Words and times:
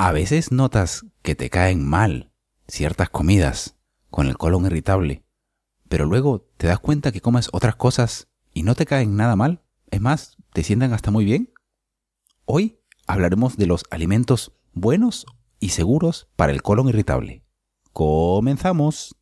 A 0.00 0.12
veces 0.12 0.52
notas 0.52 1.04
que 1.22 1.34
te 1.34 1.50
caen 1.50 1.84
mal 1.84 2.30
ciertas 2.68 3.10
comidas 3.10 3.74
con 4.10 4.28
el 4.28 4.38
colon 4.38 4.64
irritable, 4.66 5.24
pero 5.88 6.06
luego 6.06 6.46
te 6.56 6.68
das 6.68 6.78
cuenta 6.78 7.10
que 7.10 7.20
comes 7.20 7.48
otras 7.50 7.74
cosas 7.74 8.28
y 8.54 8.62
no 8.62 8.76
te 8.76 8.86
caen 8.86 9.16
nada 9.16 9.34
mal. 9.34 9.64
Es 9.90 10.00
más, 10.00 10.36
te 10.52 10.62
sientan 10.62 10.92
hasta 10.92 11.10
muy 11.10 11.24
bien. 11.24 11.52
Hoy 12.44 12.78
hablaremos 13.08 13.56
de 13.56 13.66
los 13.66 13.86
alimentos 13.90 14.52
buenos 14.72 15.26
y 15.58 15.70
seguros 15.70 16.28
para 16.36 16.52
el 16.52 16.62
colon 16.62 16.88
irritable. 16.88 17.42
Comenzamos. 17.92 19.16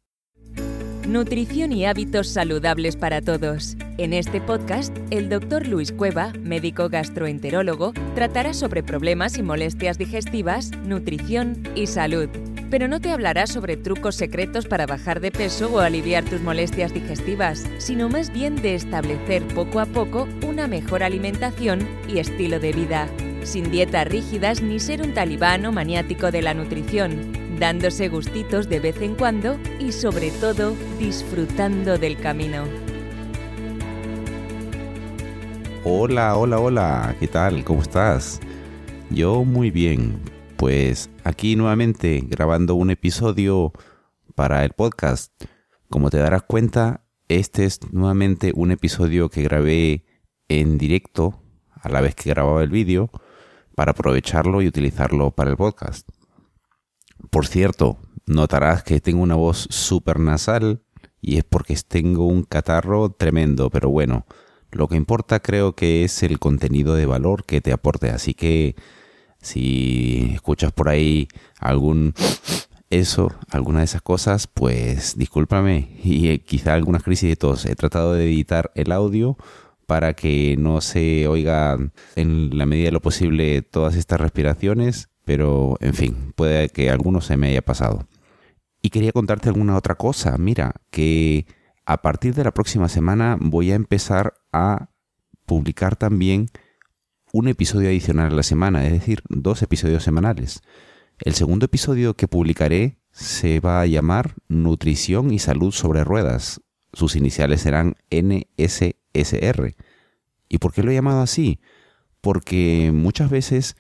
Nutrición 1.07 1.71
y 1.71 1.87
hábitos 1.87 2.27
saludables 2.27 2.97
para 2.97 3.21
todos. 3.21 3.77
En 3.97 4.13
este 4.13 4.41
podcast, 4.41 4.93
el 5.11 5.29
doctor 5.29 5.69
Luis 5.69 5.93
Cueva, 5.93 6.33
médico 6.43 6.89
gastroenterólogo, 6.89 7.93
tratará 8.17 8.53
sobre 8.53 8.83
problemas 8.83 9.39
y 9.39 9.45
molestias 9.45 9.99
digestivas, 9.99 10.73
nutrición 10.79 11.63
y 11.77 11.87
salud. 11.87 12.29
Pero 12.73 12.89
no 12.89 13.01
te 13.01 13.13
hablará 13.13 13.47
sobre 13.47 13.77
trucos 13.77 14.17
secretos 14.17 14.67
para 14.67 14.87
bajar 14.87 15.21
de 15.21 15.31
peso 15.31 15.73
o 15.73 15.79
aliviar 15.79 16.25
tus 16.25 16.41
molestias 16.41 16.93
digestivas, 16.93 17.65
sino 17.79 18.09
más 18.09 18.33
bien 18.33 18.57
de 18.57 18.75
establecer 18.75 19.47
poco 19.55 19.79
a 19.79 19.87
poco 19.87 20.27
una 20.45 20.67
mejor 20.67 21.05
alimentación 21.05 21.87
y 22.09 22.19
estilo 22.19 22.59
de 22.59 22.73
vida, 22.73 23.09
sin 23.45 23.71
dietas 23.71 24.09
rígidas 24.09 24.61
ni 24.61 24.81
ser 24.81 25.03
un 25.03 25.15
talibán 25.15 25.67
o 25.67 25.73
maniático 25.73 26.33
de 26.33 26.43
la 26.43 26.53
nutrición 26.53 27.46
dándose 27.59 28.09
gustitos 28.09 28.69
de 28.69 28.81
vez 28.81 29.01
en 29.01 29.15
cuando 29.15 29.59
y 29.79 29.93
sobre 29.93 30.31
todo 30.31 30.75
disfrutando 30.99 31.99
del 31.99 32.19
camino. 32.19 32.65
Hola, 35.85 36.37
hola, 36.37 36.59
hola, 36.59 37.17
¿qué 37.21 37.29
tal? 37.29 37.65
¿Cómo 37.65 37.83
estás? 37.83 38.41
Yo 39.11 39.45
muy 39.45 39.71
bien, 39.71 40.21
pues 40.57 41.11
aquí 41.23 41.55
nuevamente 41.57 42.23
grabando 42.27 42.75
un 42.75 42.91
episodio 42.91 43.73
para 44.35 44.65
el 44.65 44.73
podcast. 44.73 45.33
Como 45.89 46.11
te 46.11 46.19
darás 46.19 46.43
cuenta, 46.43 47.05
este 47.29 47.65
es 47.65 47.81
nuevamente 47.93 48.53
un 48.55 48.73
episodio 48.73 49.29
que 49.29 49.43
grabé 49.43 50.05
en 50.49 50.77
directo 50.77 51.41
a 51.71 51.89
la 51.89 52.01
vez 52.01 52.15
que 52.15 52.31
grababa 52.31 52.63
el 52.63 52.71
vídeo 52.71 53.11
para 53.77 53.93
aprovecharlo 53.93 54.63
y 54.63 54.67
utilizarlo 54.67 55.31
para 55.31 55.51
el 55.51 55.57
podcast. 55.57 56.09
Por 57.31 57.47
cierto, 57.47 57.99
notarás 58.27 58.83
que 58.83 59.01
tengo 59.01 59.23
una 59.23 59.35
voz 59.35 59.67
súper 59.71 60.19
nasal 60.21 60.83
y 61.21 61.39
es 61.39 61.45
porque 61.45 61.77
tengo 61.87 62.27
un 62.27 62.45
catarro 62.45 63.11
tremendo, 63.11 63.71
pero 63.71 63.91
bueno, 63.91 64.27
lo 64.71 64.89
que 64.89 64.97
importa 64.97 65.41
creo 65.41 65.75
que 65.75 66.05
es 66.05 66.23
el 66.23 66.39
contenido 66.39 66.95
de 66.95 67.07
valor 67.07 67.45
que 67.45 67.61
te 67.61 67.73
aporte, 67.73 68.11
así 68.11 68.35
que 68.35 68.77
si 69.41 70.31
escuchas 70.35 70.73
por 70.73 70.89
ahí 70.89 71.29
algún 71.59 72.15
eso, 72.91 73.33
alguna 73.51 73.81
de 73.81 73.87
esas 73.87 74.03
cosas, 74.03 74.47
pues 74.47 75.17
discúlpame. 75.17 75.99
Y 76.03 76.29
eh, 76.29 76.41
quizá 76.41 76.75
algunas 76.75 77.03
crisis 77.03 77.29
de 77.31 77.37
tos. 77.37 77.65
He 77.65 77.75
tratado 77.75 78.13
de 78.15 78.25
editar 78.25 78.71
el 78.75 78.93
audio 78.93 79.37
para 79.87 80.15
que 80.15 80.57
no 80.59 80.81
se 80.81 81.29
oiga 81.29 81.79
en 82.17 82.59
la 82.59 82.67
medida 82.67 82.87
de 82.87 82.93
lo 82.93 83.03
posible 83.03 83.63
todas 83.63 83.97
estas 83.97 84.21
respiraciones 84.21 85.09
pero, 85.27 85.77
en 85.81 85.93
fin, 85.93 86.33
puede 86.37 86.69
que 86.69 86.89
alguno 86.89 87.21
se 87.21 87.37
me 87.37 87.49
haya 87.49 87.61
pasado. 87.61 88.07
Y 88.81 88.91
quería 88.91 89.11
contarte 89.11 89.49
alguna 89.49 89.77
otra 89.77 89.97
cosa. 89.97 90.39
Mira, 90.39 90.77
que 90.93 91.47
a 91.85 92.01
partir 92.01 92.33
de 92.33 92.45
la 92.45 92.55
próxima 92.55 92.89
semana 92.89 93.37
voy 93.41 93.73
a 93.73 93.75
empezar 93.75 94.35
a 94.53 94.91
publicar 95.45 95.97
también 95.97 96.47
un 97.33 97.49
episodio 97.49 97.89
adicional 97.89 98.31
a 98.33 98.37
la 98.37 98.45
semana, 98.45 98.87
es 98.87 98.93
decir, 98.93 99.21
dos 99.29 99.63
episodios 99.63 100.05
semanales. 100.05 100.63
El 101.19 101.35
segundo 101.35 101.67
episodio 101.67 102.15
que 102.15 102.29
publicaré 102.29 103.01
se 103.11 103.59
va 103.59 103.81
a 103.81 103.87
llamar 103.87 104.37
Nutrición 104.47 105.33
y 105.33 105.41
Salud 105.41 105.73
sobre 105.73 106.05
Ruedas. 106.05 106.61
Sus 106.93 107.17
iniciales 107.17 107.63
serán 107.63 107.97
NSSR. 108.13 109.75
¿Y 110.49 110.59
por 110.59 110.73
qué 110.73 110.85
lo 110.85 110.93
he 110.93 110.95
llamado 110.95 111.21
así? 111.21 111.59
Porque 112.21 112.93
muchas 112.95 113.29
veces 113.29 113.77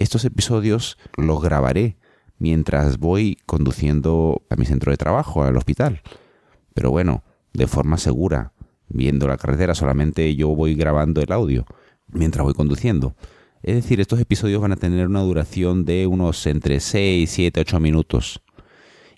estos 0.00 0.24
episodios 0.24 0.96
los 1.16 1.42
grabaré 1.42 1.98
mientras 2.38 2.98
voy 2.98 3.36
conduciendo 3.44 4.42
a 4.48 4.56
mi 4.56 4.64
centro 4.64 4.90
de 4.90 4.96
trabajo, 4.96 5.44
al 5.44 5.58
hospital. 5.58 6.00
Pero 6.72 6.90
bueno, 6.90 7.22
de 7.52 7.66
forma 7.66 7.98
segura, 7.98 8.54
viendo 8.88 9.28
la 9.28 9.36
carretera, 9.36 9.74
solamente 9.74 10.34
yo 10.34 10.48
voy 10.48 10.74
grabando 10.74 11.20
el 11.20 11.30
audio 11.30 11.66
mientras 12.08 12.44
voy 12.44 12.54
conduciendo. 12.54 13.14
Es 13.62 13.74
decir, 13.74 14.00
estos 14.00 14.18
episodios 14.18 14.62
van 14.62 14.72
a 14.72 14.76
tener 14.76 15.06
una 15.06 15.20
duración 15.20 15.84
de 15.84 16.06
unos 16.06 16.46
entre 16.46 16.80
6, 16.80 17.28
7, 17.30 17.60
8 17.60 17.78
minutos. 17.78 18.42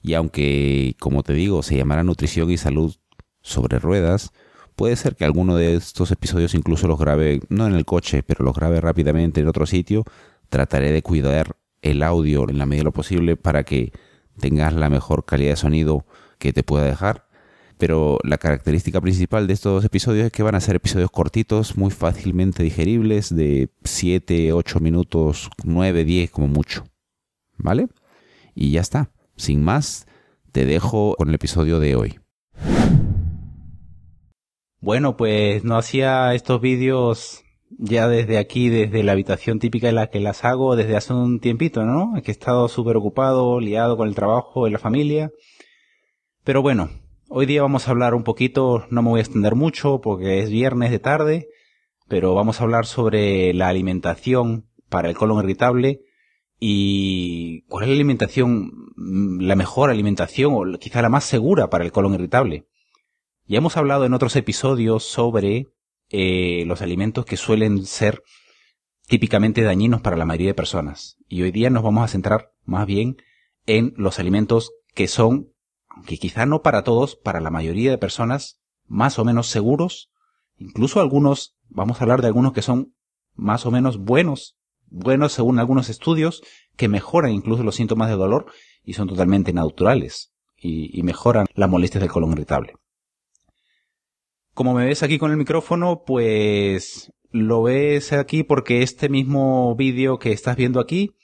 Y 0.03 0.15
aunque, 0.15 0.97
como 0.99 1.23
te 1.23 1.33
digo, 1.33 1.63
se 1.63 1.77
llamará 1.77 2.03
Nutrición 2.03 2.51
y 2.51 2.57
Salud 2.57 2.97
sobre 3.41 3.79
Ruedas, 3.79 4.33
puede 4.75 4.97
ser 4.97 5.15
que 5.15 5.25
alguno 5.25 5.55
de 5.55 5.77
estos 5.77 6.11
episodios 6.11 6.57
incluso 6.57 6.89
los 6.89 6.99
grabe, 6.99 7.41
no 7.51 7.69
en 7.69 7.75
el 7.75 7.85
coche, 7.85 8.25
pero 8.25 8.45
los 8.45 8.57
grabe 8.57 8.81
rápidamente 8.81 9.41
en 9.41 9.47
otro 9.47 9.65
sitio 9.65 10.05
trataré 10.53 10.93
de 10.93 11.03
cuidar 11.03 11.57
el 11.81 12.03
audio 12.03 12.49
en 12.49 12.59
la 12.59 12.67
medida 12.67 12.83
de 12.83 12.85
lo 12.85 12.93
posible 12.93 13.37
para 13.37 13.65
que 13.65 13.91
tengas 14.39 14.75
la 14.75 14.91
mejor 14.91 15.25
calidad 15.25 15.53
de 15.53 15.57
sonido 15.57 16.05
que 16.39 16.53
te 16.53 16.63
pueda 16.63 16.85
dejar. 16.85 17.27
Pero 17.79 18.19
la 18.23 18.37
característica 18.37 19.01
principal 19.01 19.47
de 19.47 19.55
estos 19.55 19.83
episodios 19.83 20.27
es 20.27 20.33
que 20.33 20.43
van 20.43 20.55
a 20.55 20.61
ser 20.61 20.77
episodios 20.77 21.11
cortitos, 21.11 21.79
muy 21.79 21.91
fácilmente 21.91 22.63
digeribles, 22.63 23.35
de 23.35 23.71
7, 23.83 24.53
8 24.53 24.81
minutos, 24.81 25.49
9, 25.65 26.05
10 26.05 26.31
como 26.31 26.49
mucho. 26.49 26.85
¿Vale? 27.57 27.89
Y 28.55 28.73
ya 28.73 28.83
está. 28.83 29.11
Sin 29.37 29.65
más, 29.65 30.07
te 30.53 30.67
dejo 30.67 31.15
con 31.17 31.31
el 31.31 31.35
episodio 31.35 31.81
de 31.81 31.97
hoy. 31.97 32.21
Bueno, 34.83 35.17
pues 35.17 35.65
no 35.65 35.79
hacía 35.79 36.35
estos 36.35 36.61
vídeos 36.61 37.43
ya 37.79 38.09
desde 38.09 38.39
aquí, 38.39 38.69
desde 38.69 39.03
la 39.03 39.13
habitación 39.13 39.59
típica 39.59 39.89
en 39.89 39.97
la 39.97 40.09
que 40.09 40.21
las 40.21 40.45
hago 40.45 40.77
desde 40.77 40.97
hace 40.97 41.13
un 41.13 41.41
tiempito, 41.41 41.85
¿no? 41.85 42.17
Es 42.17 42.23
que 42.23 42.31
he 42.31 42.33
estado 42.33 42.69
súper 42.69 42.97
ocupado, 42.97 43.61
liado 43.61 43.97
con 43.97 44.09
el 44.09 44.15
trabajo 44.15 44.67
y 44.67 44.71
la 44.71 44.79
familia. 44.79 45.31
Pero 46.45 46.63
bueno, 46.63 46.91
hoy 47.29 47.47
día 47.47 47.63
vamos 47.63 47.87
a 47.87 47.91
hablar 47.91 48.15
un 48.15 48.25
poquito, 48.25 48.87
no 48.91 49.03
me 49.03 49.11
voy 49.11 49.19
a 49.21 49.23
extender 49.23 49.55
mucho 49.55 50.01
porque 50.01 50.41
es 50.41 50.51
viernes 50.51 50.91
de 50.91 50.99
tarde, 50.99 51.49
pero 52.09 52.35
vamos 52.35 52.61
a 52.61 52.65
hablar 52.65 52.87
sobre 52.87 53.55
la 53.55 53.69
alimentación 53.69 54.67
para 54.89 55.09
el 55.09 55.17
colon 55.17 55.43
irritable 55.43 56.03
y 56.59 57.63
cuál 57.63 57.85
es 57.85 57.89
la 57.89 57.95
alimentación, 57.95 58.71
la 58.97 59.57
mejor 59.57 59.91
alimentación 59.91 60.55
o 60.55 60.79
quizá 60.79 61.03
la 61.03 61.09
más 61.09 61.25
segura 61.25 61.71
para 61.71 61.85
el 61.85 61.93
colon 61.93 62.15
irritable. 62.15 62.67
Ya 63.47 63.59
hemos 63.59 63.77
hablado 63.77 64.05
en 64.05 64.15
otros 64.15 64.37
episodios 64.37 65.05
sobre 65.05 65.69
eh, 66.13 66.65
los 66.67 66.83
alimentos 66.83 67.25
que 67.25 67.39
suelen 67.39 67.87
ser 67.87 68.23
típicamente 69.09 69.63
dañinos 69.63 70.03
para 70.03 70.17
la 70.17 70.27
mayoría 70.27 70.49
de 70.49 70.55
personas. 70.55 71.17
Y 71.27 71.43
hoy 71.43 71.51
día 71.51 71.71
nos 71.71 71.83
vamos 71.83 72.05
a 72.05 72.09
centrar 72.09 72.53
más 72.65 72.87
bien 72.87 73.17
en 73.67 73.95
los 73.97 74.19
alimentos 74.19 74.73
que 74.95 75.09
son, 75.09 75.53
aunque 75.89 76.19
quizá 76.19 76.45
no 76.45 76.61
para 76.61 76.85
todos, 76.85 77.17
para 77.17 77.41
la 77.41 77.51
mayoría 77.51 77.91
de 77.91 77.99
personas, 77.99 78.61
más 78.87 79.19
o 79.19 79.25
menos 79.25 79.47
seguros. 79.47 80.11
Incluso 80.59 81.01
algunos, 81.01 81.57
vamos 81.71 81.99
a 81.99 82.05
hablar 82.05 82.21
de 82.21 82.27
algunos 82.27 82.53
que 82.53 82.63
son 82.63 82.95
más 83.35 83.65
o 83.65 83.71
menos 83.71 83.97
buenos, 83.97 84.59
buenos 84.87 85.33
según 85.33 85.59
algunos 85.59 85.89
estudios, 85.89 86.43
que 86.77 86.89
mejoran 86.89 87.33
incluso 87.33 87.63
los 87.63 87.77
síntomas 87.77 88.11
de 88.11 88.17
dolor 88.17 88.53
y 88.85 88.93
son 88.93 89.09
totalmente 89.09 89.55
naturales 89.55 90.35
y, 90.57 90.99
y 90.99 91.03
mejoran 91.03 91.47
las 91.55 91.71
molestias 91.71 92.03
del 92.03 92.11
colon 92.11 92.33
irritable. 92.33 92.75
Como 94.55 94.75
me 94.75 94.85
ves 94.85 95.03
aquí 95.03 95.19
con 95.19 95.31
el 95.31 95.39
micrófono, 95.39 96.05
pues 96.05 97.11
lo 97.31 97.63
ves 97.63 98.13
aquí 98.13 98.43
porque 98.43 98.83
este 98.83 99.09
mismo 99.09 99.75
vídeo 99.77 100.19
que 100.19 100.33
estás 100.33 100.57
viendo 100.57 100.79
aquí 100.79 101.17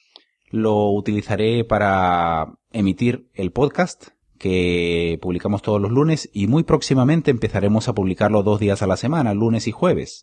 lo 0.51 0.91
utilizaré 0.93 1.63
para 1.63 2.55
emitir 2.73 3.29
el 3.35 3.53
podcast 3.53 4.09
que 4.39 5.19
publicamos 5.21 5.61
todos 5.61 5.79
los 5.79 5.91
lunes 5.91 6.31
y 6.33 6.47
muy 6.47 6.63
próximamente 6.63 7.31
empezaremos 7.31 7.89
a 7.89 7.93
publicarlo 7.93 8.43
dos 8.43 8.61
días 8.61 8.81
a 8.81 8.87
la 8.87 8.97
semana, 8.97 9.35
lunes 9.35 9.67
y 9.67 9.73
jueves. 9.73 10.23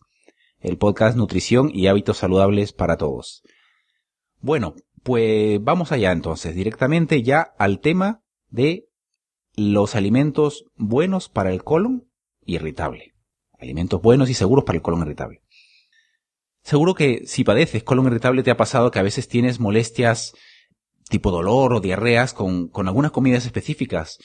El 0.59 0.80
podcast 0.80 1.15
Nutrición 1.15 1.69
y 1.71 1.85
Hábitos 1.85 2.18
Saludables 2.18 2.74
para 2.74 2.97
Todos. 2.97 3.44
Bueno, 4.39 4.74
pues 5.03 5.63
vamos 5.63 5.91
allá 5.91 6.12
entonces, 6.12 6.56
directamente 6.56 7.21
ya 7.21 7.53
al 7.59 7.81
tema 7.81 8.24
de 8.50 8.88
los 9.56 9.94
alimentos 9.94 10.65
buenos 10.75 11.30
para 11.30 11.51
el 11.51 11.63
colon 11.63 12.07
irritable. 12.45 13.13
Alimentos 13.59 14.01
buenos 14.01 14.30
y 14.30 14.33
seguros 14.33 14.63
para 14.63 14.77
el 14.77 14.81
colon 14.81 15.01
irritable. 15.01 15.42
Seguro 16.62 16.95
que 16.95 17.27
si 17.27 17.44
padeces 17.44 17.83
colon 17.83 18.07
irritable 18.07 18.44
te 18.44 18.51
ha 18.51 18.57
pasado 18.57 18.92
que 18.92 19.00
a 19.00 19.03
veces 19.03 19.27
tienes 19.27 19.59
molestias 19.59 20.33
tipo 21.09 21.31
dolor 21.31 21.74
o 21.74 21.80
diarreas 21.80 22.33
con, 22.33 22.71
algunas 22.88 23.12
comidas 23.12 23.45
específicas 23.45 24.18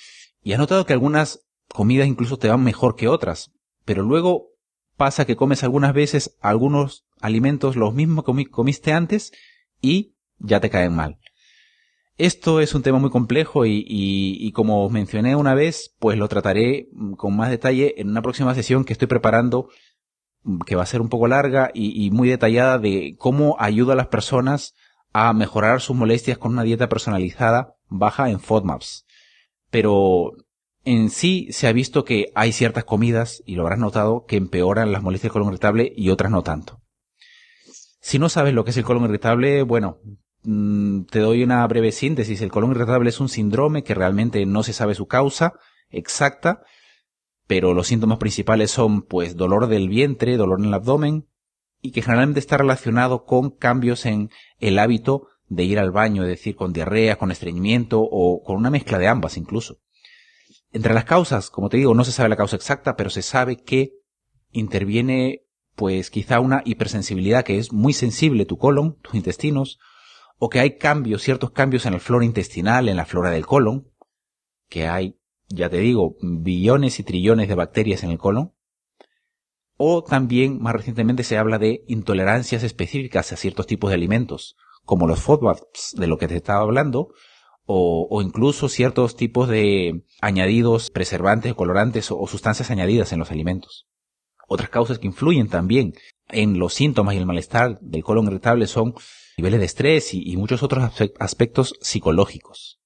y 0.43 0.52
has 0.52 0.58
notado 0.58 0.87
que 0.87 0.94
algunas 0.94 1.40
comidas 1.69 2.08
incluso 2.08 2.38
te 2.38 2.49
van 2.49 2.64
mejor 2.64 2.96
que 2.96 3.08
otras, 3.08 3.52
pero 3.84 4.02
luego 4.02 4.49
pasa 4.96 5.26
que 5.26 5.37
comes 5.37 5.62
algunas 5.62 5.93
veces 5.93 6.37
algunos 6.40 7.05
alimentos 7.20 7.76
los 7.76 7.94
mismos 7.94 8.25
que 8.25 8.50
comiste 8.50 8.93
antes 8.93 9.32
y 9.81 10.14
ya 10.38 10.61
te 10.61 10.70
caen 10.70 10.94
mal. 10.94 11.19
Esto 12.20 12.61
es 12.61 12.75
un 12.75 12.82
tema 12.82 12.99
muy 12.99 13.08
complejo 13.08 13.64
y, 13.64 13.82
y, 13.88 14.52
como 14.52 14.84
os 14.84 14.93
mencioné 14.93 15.37
una 15.37 15.55
vez, 15.55 15.96
pues 15.99 16.19
lo 16.19 16.28
trataré 16.28 16.90
con 17.17 17.34
más 17.34 17.49
detalle 17.49 17.94
en 17.96 18.11
una 18.11 18.20
próxima 18.20 18.55
sesión 18.55 18.84
que 18.84 18.93
estoy 18.93 19.08
preparando, 19.08 19.70
que 20.67 20.76
va 20.76 20.82
a 20.82 20.87
ser 20.87 21.00
un 21.00 21.08
poco 21.08 21.28
larga 21.28 21.70
y, 21.72 22.05
y 22.05 22.11
muy 22.11 22.28
detallada 22.28 22.78
de 22.78 23.17
cómo 23.19 23.56
ayuda 23.58 23.94
a 23.94 23.96
las 23.96 24.08
personas 24.08 24.75
a 25.14 25.32
mejorar 25.32 25.81
sus 25.81 25.96
molestias 25.96 26.37
con 26.37 26.52
una 26.52 26.62
dieta 26.62 26.90
personalizada 26.90 27.76
baja 27.88 28.28
en 28.28 28.38
FODMAPs. 28.38 29.06
Pero 29.70 30.32
en 30.84 31.08
sí 31.08 31.49
se 31.52 31.69
ha 31.69 31.72
visto 31.72 32.05
que 32.05 32.32
hay 32.34 32.52
ciertas 32.52 32.84
comidas, 32.84 33.43
y 33.46 33.55
lo 33.55 33.62
habrás 33.62 33.78
notado, 33.78 34.26
que 34.26 34.37
empeoran 34.37 34.93
las 34.93 35.02
molestias 35.02 35.31
del 35.31 35.40
colon 35.40 35.49
irritable 35.55 35.90
y 35.96 36.11
otras 36.11 36.31
no 36.31 36.43
tanto. 36.43 36.82
Si 38.02 38.19
no 38.19 38.28
sabes 38.28 38.52
lo 38.52 38.64
que 38.64 38.72
es 38.72 38.76
el 38.76 38.84
colon 38.84 39.05
irritable, 39.05 39.62
bueno, 39.62 40.00
mm, 40.42 41.02
te 41.04 41.20
doy 41.20 41.42
una 41.42 41.66
breve 41.66 41.92
síntesis. 41.92 42.40
El 42.40 42.50
colon 42.50 42.72
irritable 42.72 43.10
es 43.10 43.20
un 43.20 43.28
síndrome 43.28 43.84
que 43.84 43.94
realmente 43.94 44.44
no 44.46 44.62
se 44.62 44.72
sabe 44.72 44.94
su 44.94 45.06
causa 45.06 45.54
exacta, 45.90 46.62
pero 47.46 47.75
los 47.75 47.88
síntomas 47.88 48.19
principales 48.19 48.70
son 48.70 49.02
pues 49.02 49.37
dolor 49.37 49.66
del 49.66 49.88
vientre, 49.88 50.37
dolor 50.37 50.60
en 50.60 50.66
el 50.66 50.75
abdomen, 50.75 51.26
y 51.82 51.92
que 51.92 52.02
generalmente 52.02 52.40
está 52.40 52.58
relacionado 52.58 53.25
con 53.25 53.50
cambios 53.50 54.06
en 54.06 54.31
el 54.58 54.78
hábito 54.78 55.28
de 55.48 55.64
ir 55.64 55.78
al 55.78 55.90
baño, 55.90 56.22
es 56.22 56.28
decir, 56.28 56.54
con 56.54 56.72
diarrea, 56.72 57.16
con 57.16 57.31
estreñimiento 57.31 58.00
o 58.02 58.43
con 58.43 58.56
una 58.56 58.70
mezcla 58.70 58.98
de 58.98 59.08
ambas 59.08 59.36
incluso. 59.36 59.78
Entre 60.72 60.94
las 60.94 61.04
causas, 61.04 61.50
como 61.50 61.69
te 61.69 61.78
digo, 61.78 61.94
no 61.94 62.04
se 62.04 62.12
sabe 62.12 62.28
la 62.28 62.36
causa 62.36 62.56
exacta, 62.56 62.96
pero 62.96 63.10
se 63.10 63.22
sabe 63.22 63.56
que 63.56 63.94
interviene 64.52 65.43
pues 65.75 66.10
quizá 66.10 66.40
una 66.40 66.62
hipersensibilidad 66.64 67.44
que 67.44 67.58
es 67.58 67.72
muy 67.72 67.93
sensible 67.93 68.44
tu 68.44 68.58
colon, 68.58 68.96
tus 69.02 69.14
intestinos, 69.14 69.78
o 70.42 70.48
que 70.48 70.58
hay 70.58 70.78
cambios, 70.78 71.22
ciertos 71.22 71.50
cambios 71.50 71.84
en 71.84 71.92
la 71.92 72.00
flora 72.00 72.25
intestinal, 72.25 72.88
en 72.88 72.96
la 72.96 73.04
flora 73.04 73.31
del 73.31 73.44
colon, 73.44 73.92
que 74.70 74.88
hay, 74.88 75.20
ya 75.48 75.69
te 75.69 75.76
digo, 75.76 76.16
billones 76.22 76.98
y 76.98 77.02
trillones 77.02 77.46
de 77.46 77.54
bacterias 77.54 78.02
en 78.04 78.10
el 78.10 78.19
colon, 78.19 78.54
o 79.76 80.02
también 80.02 80.58
más 80.60 80.72
recientemente 80.72 81.25
se 81.25 81.37
habla 81.37 81.58
de 81.58 81.84
intolerancias 81.88 82.62
específicas 82.62 83.32
a 83.32 83.37
ciertos 83.37 83.66
tipos 83.66 83.90
de 83.90 83.96
alimentos, 83.96 84.56
como 84.87 85.06
los 85.06 85.20
FODMAPs 85.20 85.94
de 85.98 86.06
lo 86.06 86.16
que 86.16 86.26
te 86.26 86.37
estaba 86.37 86.62
hablando, 86.62 87.12
o, 87.66 88.20
incluso 88.22 88.69
ciertos 88.69 89.16
tipos 89.16 89.46
de 89.46 90.04
añadidos, 90.22 90.90
preservantes, 90.90 91.54
colorantes 91.54 92.10
o, 92.10 92.26
sustancias 92.26 92.70
añadidas 92.70 93.12
en 93.12 93.19
los 93.19 93.31
alimentos. 93.31 93.86
Otras 94.48 94.70
causas 94.70 94.98
que 94.98 95.06
influyen 95.06 95.48
también 95.48 95.93
en 96.28 96.58
los 96.58 96.72
síntomas 96.72 97.14
y 97.14 97.19
el 97.19 97.26
malestar 97.26 97.78
del 97.81 98.02
colon 98.02 98.26
irritable 98.26 98.66
son 98.66 98.94
niveles 99.40 99.60
de 99.60 99.66
estrés 99.66 100.14
y, 100.14 100.37
muchos 100.37 100.62
otros 100.62 100.92
aspectos 101.19 101.75
psicológicos. 101.81 102.81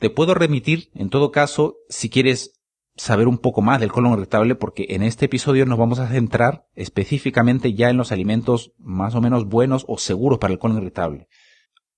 Te 0.00 0.10
puedo 0.10 0.34
remitir, 0.34 0.90
en 0.94 1.08
todo 1.08 1.30
caso, 1.30 1.76
si 1.88 2.10
quieres 2.10 2.60
saber 2.96 3.28
un 3.28 3.38
poco 3.38 3.62
más 3.62 3.80
del 3.80 3.92
colon 3.92 4.12
irritable, 4.12 4.54
porque 4.54 4.86
en 4.90 5.02
este 5.02 5.26
episodio 5.26 5.66
nos 5.66 5.78
vamos 5.78 5.98
a 5.98 6.08
centrar 6.08 6.66
específicamente 6.74 7.74
ya 7.74 7.90
en 7.90 7.96
los 7.96 8.12
alimentos 8.12 8.72
más 8.78 9.14
o 9.14 9.20
menos 9.20 9.46
buenos 9.46 9.84
o 9.88 9.98
seguros 9.98 10.38
para 10.38 10.52
el 10.52 10.58
colon 10.58 10.78
irritable 10.78 11.28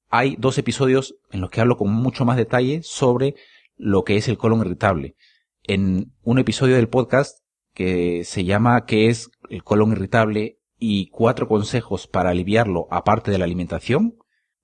hay 0.08 0.36
dos 0.38 0.58
episodios 0.58 1.16
en 1.30 1.40
los 1.40 1.50
que 1.50 1.60
hablo 1.60 1.76
con 1.76 1.90
mucho 1.90 2.24
más 2.24 2.36
detalle 2.36 2.82
sobre 2.82 3.34
lo 3.76 4.04
que 4.04 4.16
es 4.16 4.28
el 4.28 4.38
colon 4.38 4.60
irritable. 4.60 5.16
En 5.62 6.12
un 6.22 6.38
episodio 6.38 6.76
del 6.76 6.88
podcast 6.88 7.40
que 7.74 8.24
se 8.24 8.44
llama 8.44 8.86
¿Qué 8.86 9.08
es 9.08 9.30
el 9.50 9.62
colon 9.62 9.92
irritable? 9.92 10.55
Y 10.78 11.08
cuatro 11.08 11.48
consejos 11.48 12.06
para 12.06 12.30
aliviarlo 12.30 12.86
aparte 12.90 13.30
de 13.30 13.38
la 13.38 13.44
alimentación. 13.44 14.16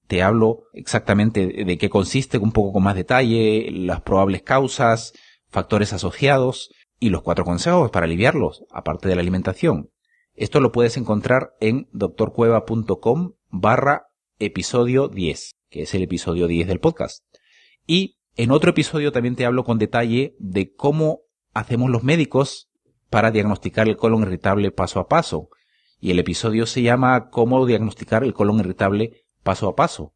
Te 0.06 0.22
hablo 0.22 0.64
exactamente 0.72 1.64
de 1.64 1.78
qué 1.78 1.88
consiste 1.88 2.38
un 2.38 2.52
poco 2.52 2.72
con 2.72 2.82
más 2.82 2.94
detalle, 2.94 3.70
las 3.70 4.02
probables 4.02 4.42
causas, 4.42 5.12
factores 5.48 5.92
asociados 5.92 6.70
y 6.98 7.10
los 7.10 7.22
cuatro 7.22 7.44
consejos 7.44 7.90
para 7.90 8.06
aliviarlos 8.06 8.64
aparte 8.70 9.08
de 9.08 9.14
la 9.14 9.20
alimentación. 9.20 9.90
Esto 10.34 10.60
lo 10.60 10.72
puedes 10.72 10.96
encontrar 10.96 11.52
en 11.60 11.88
doctorcueva.com 11.92 13.34
barra 13.50 14.06
episodio 14.38 15.08
10, 15.08 15.56
que 15.68 15.82
es 15.82 15.94
el 15.94 16.02
episodio 16.02 16.46
10 16.46 16.68
del 16.68 16.80
podcast. 16.80 17.24
Y 17.86 18.18
en 18.34 18.50
otro 18.50 18.70
episodio 18.70 19.12
también 19.12 19.36
te 19.36 19.44
hablo 19.44 19.64
con 19.64 19.78
detalle 19.78 20.34
de 20.38 20.72
cómo 20.74 21.20
hacemos 21.52 21.90
los 21.90 22.02
médicos 22.02 22.70
para 23.10 23.30
diagnosticar 23.30 23.88
el 23.88 23.96
colon 23.96 24.22
irritable 24.22 24.70
paso 24.70 25.00
a 25.00 25.08
paso. 25.08 25.50
Y 26.02 26.10
el 26.10 26.19
episodio 26.19 26.66
se 26.66 26.82
llama 26.82 27.31
Cómo 27.31 27.64
diagnosticar 27.64 28.25
el 28.25 28.34
colon 28.34 28.58
irritable 28.58 29.22
paso 29.44 29.69
a 29.69 29.76
paso. 29.76 30.12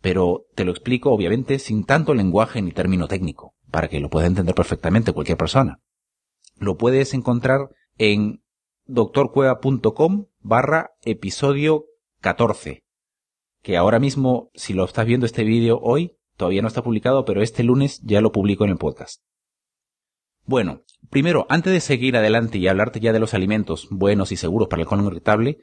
Pero 0.00 0.46
te 0.54 0.64
lo 0.64 0.70
explico 0.70 1.12
obviamente 1.12 1.58
sin 1.58 1.84
tanto 1.84 2.14
lenguaje 2.14 2.62
ni 2.62 2.72
término 2.72 3.08
técnico, 3.08 3.54
para 3.70 3.88
que 3.88 4.00
lo 4.00 4.08
pueda 4.08 4.26
entender 4.26 4.54
perfectamente 4.54 5.12
cualquier 5.12 5.36
persona. 5.36 5.82
Lo 6.56 6.78
puedes 6.78 7.12
encontrar 7.12 7.68
en 7.98 8.42
doctorcueva.com 8.86 10.28
barra 10.40 10.92
episodio 11.02 11.84
14 12.22 12.88
que 13.62 13.76
ahora 13.76 13.98
mismo, 13.98 14.50
si 14.54 14.72
lo 14.72 14.86
estás 14.86 15.04
viendo 15.04 15.26
este 15.26 15.44
vídeo 15.44 15.78
hoy, 15.82 16.16
todavía 16.38 16.62
no 16.62 16.68
está 16.68 16.82
publicado, 16.82 17.26
pero 17.26 17.42
este 17.42 17.62
lunes 17.62 18.00
ya 18.02 18.22
lo 18.22 18.32
publico 18.32 18.64
en 18.64 18.70
el 18.70 18.78
podcast. 18.78 19.22
Bueno, 20.48 20.80
primero, 21.10 21.44
antes 21.50 21.74
de 21.74 21.80
seguir 21.80 22.16
adelante 22.16 22.56
y 22.56 22.68
hablarte 22.68 23.00
ya 23.00 23.12
de 23.12 23.18
los 23.18 23.34
alimentos 23.34 23.86
buenos 23.90 24.32
y 24.32 24.36
seguros 24.36 24.68
para 24.68 24.80
el 24.80 24.88
colon 24.88 25.04
irritable, 25.04 25.58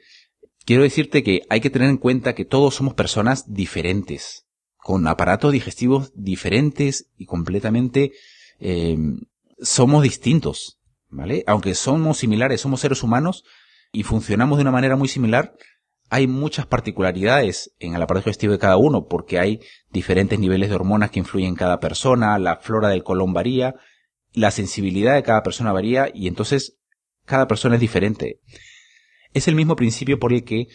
quiero 0.64 0.84
decirte 0.84 1.24
que 1.24 1.42
hay 1.50 1.60
que 1.60 1.70
tener 1.70 1.90
en 1.90 1.96
cuenta 1.96 2.36
que 2.36 2.44
todos 2.44 2.76
somos 2.76 2.94
personas 2.94 3.52
diferentes, 3.52 4.46
con 4.76 5.08
aparatos 5.08 5.50
digestivos 5.50 6.12
diferentes 6.14 7.10
y 7.18 7.26
completamente 7.26 8.12
eh, 8.60 8.96
somos 9.60 10.04
distintos, 10.04 10.78
¿vale? 11.08 11.42
Aunque 11.48 11.74
somos 11.74 12.18
similares, 12.18 12.60
somos 12.60 12.80
seres 12.80 13.02
humanos 13.02 13.42
y 13.90 14.04
funcionamos 14.04 14.56
de 14.56 14.62
una 14.62 14.70
manera 14.70 14.94
muy 14.94 15.08
similar, 15.08 15.56
hay 16.10 16.28
muchas 16.28 16.64
particularidades 16.66 17.74
en 17.80 17.96
el 17.96 18.02
aparato 18.02 18.26
digestivo 18.26 18.52
de 18.52 18.60
cada 18.60 18.76
uno, 18.76 19.08
porque 19.08 19.40
hay 19.40 19.58
diferentes 19.90 20.38
niveles 20.38 20.68
de 20.68 20.76
hormonas 20.76 21.10
que 21.10 21.18
influyen 21.18 21.48
en 21.48 21.56
cada 21.56 21.80
persona, 21.80 22.38
la 22.38 22.58
flora 22.58 22.88
del 22.88 23.02
colon 23.02 23.32
varía, 23.32 23.74
la 24.32 24.50
sensibilidad 24.50 25.14
de 25.14 25.22
cada 25.22 25.42
persona 25.42 25.72
varía, 25.72 26.10
y 26.12 26.28
entonces 26.28 26.78
cada 27.24 27.46
persona 27.48 27.76
es 27.76 27.80
diferente. 27.80 28.40
Es 29.32 29.48
el 29.48 29.54
mismo 29.54 29.76
principio 29.76 30.18
por 30.18 30.32
el 30.32 30.44
que 30.44 30.68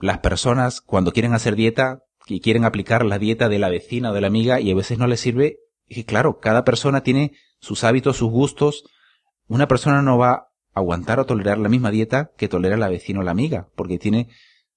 las 0.00 0.18
personas, 0.18 0.80
cuando 0.80 1.12
quieren 1.12 1.34
hacer 1.34 1.56
dieta, 1.56 2.00
y 2.26 2.40
quieren 2.40 2.64
aplicar 2.64 3.04
la 3.04 3.18
dieta 3.18 3.48
de 3.48 3.58
la 3.58 3.70
vecina 3.70 4.10
o 4.10 4.14
de 4.14 4.20
la 4.20 4.26
amiga, 4.26 4.60
y 4.60 4.70
a 4.70 4.74
veces 4.74 4.98
no 4.98 5.06
les 5.06 5.20
sirve, 5.20 5.58
y 5.86 6.04
claro, 6.04 6.38
cada 6.40 6.64
persona 6.64 7.02
tiene 7.02 7.32
sus 7.60 7.84
hábitos, 7.84 8.18
sus 8.18 8.30
gustos. 8.30 8.84
Una 9.48 9.66
persona 9.66 10.02
no 10.02 10.18
va 10.18 10.30
a 10.30 10.48
aguantar 10.74 11.18
o 11.18 11.26
tolerar 11.26 11.58
la 11.58 11.68
misma 11.68 11.90
dieta 11.90 12.32
que 12.36 12.48
tolera 12.48 12.76
la 12.76 12.88
vecina 12.88 13.20
o 13.20 13.22
la 13.22 13.30
amiga, 13.30 13.68
porque 13.74 13.98
tiene 13.98 14.28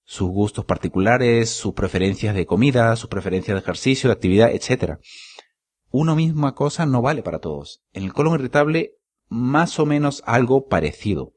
sus 0.04 0.30
gustos 0.30 0.66
particulares, 0.66 1.50
sus 1.50 1.74
preferencias 1.74 2.36
de 2.36 2.46
comida, 2.46 2.96
sus 2.96 3.10
preferencias 3.10 3.56
de 3.56 3.62
ejercicio, 3.62 4.10
de 4.10 4.14
actividad, 4.14 4.52
etc. 4.52 5.00
Una 5.92 6.16
misma 6.16 6.56
cosa 6.56 6.86
no 6.86 7.02
vale 7.02 7.22
para 7.22 7.40
todos. 7.40 7.82
En 7.92 8.04
el 8.04 8.14
colon 8.14 8.36
irritable, 8.36 8.94
más 9.28 9.78
o 9.78 9.86
menos 9.86 10.24
algo 10.26 10.68
parecido. 10.68 11.34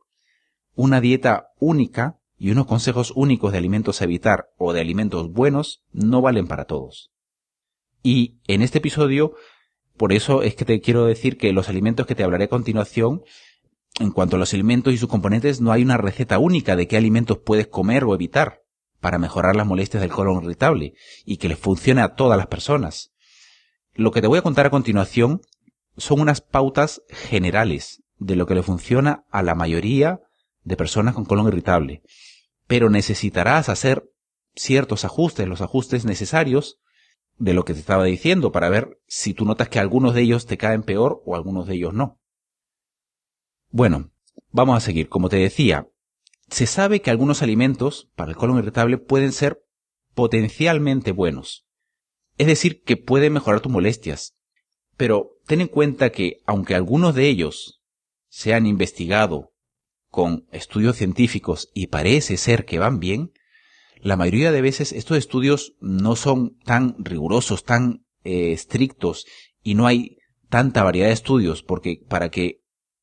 Una 0.74 1.00
dieta 1.00 1.48
única 1.58 2.20
y 2.38 2.50
unos 2.50 2.66
consejos 2.66 3.12
únicos 3.16 3.52
de 3.52 3.58
alimentos 3.58 4.00
a 4.00 4.04
evitar 4.04 4.50
o 4.56 4.72
de 4.72 4.80
alimentos 4.80 5.32
buenos 5.32 5.82
no 5.92 6.22
valen 6.22 6.46
para 6.46 6.66
todos. 6.66 7.10
Y 8.02 8.38
en 8.46 8.62
este 8.62 8.78
episodio, 8.78 9.34
por 9.96 10.12
eso 10.12 10.42
es 10.42 10.54
que 10.54 10.64
te 10.64 10.80
quiero 10.80 11.04
decir 11.04 11.36
que 11.36 11.52
los 11.52 11.68
alimentos 11.68 12.06
que 12.06 12.14
te 12.14 12.22
hablaré 12.22 12.44
a 12.44 12.48
continuación 12.48 13.22
en 14.00 14.10
cuanto 14.10 14.36
a 14.36 14.38
los 14.38 14.52
alimentos 14.52 14.92
y 14.92 14.98
sus 14.98 15.08
componentes, 15.08 15.60
no 15.60 15.70
hay 15.70 15.82
una 15.82 15.96
receta 15.96 16.38
única 16.38 16.74
de 16.74 16.88
qué 16.88 16.96
alimentos 16.96 17.38
puedes 17.38 17.68
comer 17.68 18.04
o 18.04 18.14
evitar 18.14 18.62
para 19.00 19.18
mejorar 19.18 19.54
las 19.54 19.66
molestias 19.66 20.00
del 20.00 20.10
colon 20.10 20.42
irritable 20.42 20.94
y 21.24 21.36
que 21.36 21.48
les 21.48 21.58
funcione 21.58 22.02
a 22.02 22.14
todas 22.14 22.36
las 22.36 22.48
personas. 22.48 23.13
Lo 23.94 24.10
que 24.10 24.20
te 24.20 24.26
voy 24.26 24.38
a 24.38 24.42
contar 24.42 24.66
a 24.66 24.70
continuación 24.70 25.40
son 25.96 26.20
unas 26.20 26.40
pautas 26.40 27.02
generales 27.08 28.02
de 28.18 28.34
lo 28.34 28.46
que 28.46 28.56
le 28.56 28.62
funciona 28.62 29.24
a 29.30 29.42
la 29.42 29.54
mayoría 29.54 30.20
de 30.64 30.76
personas 30.76 31.14
con 31.14 31.24
colon 31.24 31.46
irritable. 31.46 32.02
Pero 32.66 32.90
necesitarás 32.90 33.68
hacer 33.68 34.10
ciertos 34.56 35.04
ajustes, 35.04 35.46
los 35.46 35.60
ajustes 35.60 36.04
necesarios 36.04 36.80
de 37.36 37.54
lo 37.54 37.64
que 37.64 37.74
te 37.74 37.80
estaba 37.80 38.04
diciendo 38.04 38.50
para 38.50 38.68
ver 38.68 39.00
si 39.06 39.32
tú 39.32 39.44
notas 39.44 39.68
que 39.68 39.78
algunos 39.78 40.14
de 40.14 40.22
ellos 40.22 40.46
te 40.46 40.56
caen 40.56 40.82
peor 40.82 41.22
o 41.24 41.36
algunos 41.36 41.66
de 41.66 41.74
ellos 41.74 41.94
no. 41.94 42.20
Bueno, 43.70 44.10
vamos 44.50 44.76
a 44.76 44.80
seguir. 44.80 45.08
Como 45.08 45.28
te 45.28 45.36
decía, 45.36 45.88
se 46.48 46.66
sabe 46.66 47.00
que 47.00 47.10
algunos 47.10 47.42
alimentos 47.42 48.10
para 48.16 48.30
el 48.30 48.36
colon 48.36 48.58
irritable 48.58 48.98
pueden 48.98 49.32
ser 49.32 49.64
potencialmente 50.14 51.12
buenos. 51.12 51.63
Es 52.36 52.46
decir, 52.46 52.82
que 52.82 52.96
pueden 52.96 53.32
mejorar 53.32 53.60
tus 53.60 53.72
molestias. 53.72 54.34
Pero 54.96 55.32
ten 55.46 55.60
en 55.60 55.68
cuenta 55.68 56.10
que, 56.10 56.40
aunque 56.46 56.74
algunos 56.74 57.14
de 57.14 57.28
ellos 57.28 57.82
se 58.28 58.54
han 58.54 58.66
investigado 58.66 59.52
con 60.08 60.46
estudios 60.52 60.96
científicos 60.96 61.70
y 61.74 61.88
parece 61.88 62.36
ser 62.36 62.64
que 62.64 62.78
van 62.78 63.00
bien, 63.00 63.32
la 64.00 64.16
mayoría 64.16 64.52
de 64.52 64.60
veces 64.60 64.92
estos 64.92 65.16
estudios 65.18 65.74
no 65.80 66.14
son 66.14 66.56
tan 66.64 66.94
rigurosos, 66.98 67.64
tan 67.64 68.04
eh, 68.22 68.52
estrictos 68.52 69.26
y 69.62 69.74
no 69.74 69.86
hay 69.86 70.18
tanta 70.48 70.82
variedad 70.82 71.08
de 71.08 71.14
estudios 71.14 71.62
porque 71.62 72.00
para 72.08 72.30
que 72.30 72.60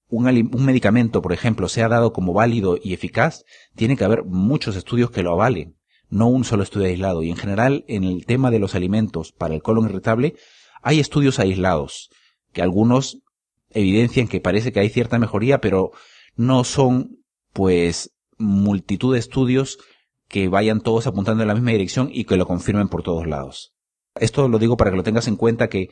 un, 0.08 0.28
un, 0.28 0.66
medicamento, 0.66 1.22
por 1.22 1.34
ejemplo, 1.34 1.70
sea 1.70 1.88
dado 1.88 2.14
como 2.14 2.34
válido 2.34 2.78
y 2.82 2.94
eficaz, 2.94 3.44
tiene 3.76 3.98
que 3.98 4.04
haber 4.04 4.24
muchos 4.24 4.76
estudios 4.76 5.10
que 5.12 5.24
lo 5.24 5.32
avalen, 5.32 5.76
no 6.12 6.28
un 6.28 6.44
solo 6.44 6.62
estudio 6.62 6.86
aislado. 6.88 7.24
Y 7.24 7.32
en 7.32 7.38
general, 7.38 7.84
en 7.88 8.04
el 8.04 8.26
tema 8.28 8.52
de 8.52 8.60
los 8.60 8.76
alimentos 8.76 9.32
para 9.32 9.56
el 9.56 9.64
colon 9.64 9.86
irritable, 9.86 10.36
hay 10.84 11.00
estudios 11.00 11.40
aislados, 11.40 12.12
que 12.54 12.62
algunos 12.62 13.24
evidencian 13.72 14.28
que 14.28 14.42
parece 14.42 14.72
que 14.72 14.82
hay 14.82 14.90
cierta 14.90 15.18
mejoría, 15.18 15.62
pero 15.62 15.92
no 16.36 16.64
son, 16.64 17.24
pues, 17.54 18.12
multitud 18.38 19.14
de 19.14 19.20
estudios 19.20 19.80
que 20.28 20.48
vayan 20.48 20.82
todos 20.82 21.08
apuntando 21.08 21.44
en 21.44 21.48
la 21.48 21.56
misma 21.56 21.72
dirección 21.72 22.10
y 22.12 22.26
que 22.26 22.38
lo 22.38 22.46
confirmen 22.46 22.90
por 22.90 23.04
todos 23.04 23.26
lados. 23.26 23.74
Esto 24.16 24.48
lo 24.48 24.60
digo 24.60 24.78
para 24.78 24.92
que 24.92 24.98
lo 24.98 25.04
tengas 25.04 25.28
en 25.28 25.38
cuenta 25.38 25.70
que 25.70 25.90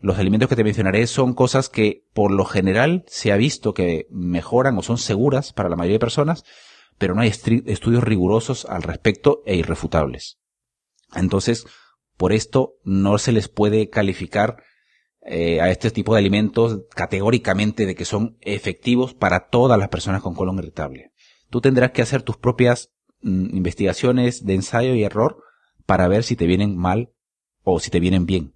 los 0.00 0.18
alimentos 0.18 0.48
que 0.48 0.56
te 0.56 0.64
mencionaré 0.64 1.06
son 1.06 1.32
cosas 1.32 1.68
que 1.68 2.04
por 2.12 2.32
lo 2.32 2.44
general 2.44 3.04
se 3.06 3.32
ha 3.32 3.36
visto 3.36 3.72
que 3.72 4.06
mejoran 4.10 4.76
o 4.76 4.82
son 4.82 4.98
seguras 4.98 5.52
para 5.52 5.68
la 5.68 5.76
mayoría 5.76 5.94
de 5.94 6.00
personas, 6.00 6.44
pero 7.02 7.16
no 7.16 7.22
hay 7.22 7.30
estudios 7.30 8.04
rigurosos 8.04 8.64
al 8.64 8.84
respecto 8.84 9.42
e 9.44 9.56
irrefutables. 9.56 10.38
Entonces, 11.16 11.66
por 12.16 12.32
esto 12.32 12.74
no 12.84 13.18
se 13.18 13.32
les 13.32 13.48
puede 13.48 13.90
calificar 13.90 14.62
eh, 15.22 15.60
a 15.60 15.68
este 15.68 15.90
tipo 15.90 16.14
de 16.14 16.20
alimentos 16.20 16.82
categóricamente 16.94 17.86
de 17.86 17.96
que 17.96 18.04
son 18.04 18.38
efectivos 18.40 19.14
para 19.14 19.48
todas 19.48 19.80
las 19.80 19.88
personas 19.88 20.22
con 20.22 20.36
colon 20.36 20.58
irritable. 20.58 21.10
Tú 21.50 21.60
tendrás 21.60 21.90
que 21.90 22.02
hacer 22.02 22.22
tus 22.22 22.36
propias 22.36 22.92
mm, 23.22 23.56
investigaciones 23.56 24.44
de 24.44 24.54
ensayo 24.54 24.94
y 24.94 25.02
error 25.02 25.42
para 25.86 26.06
ver 26.06 26.22
si 26.22 26.36
te 26.36 26.46
vienen 26.46 26.76
mal 26.76 27.10
o 27.64 27.80
si 27.80 27.90
te 27.90 27.98
vienen 27.98 28.26
bien. 28.26 28.54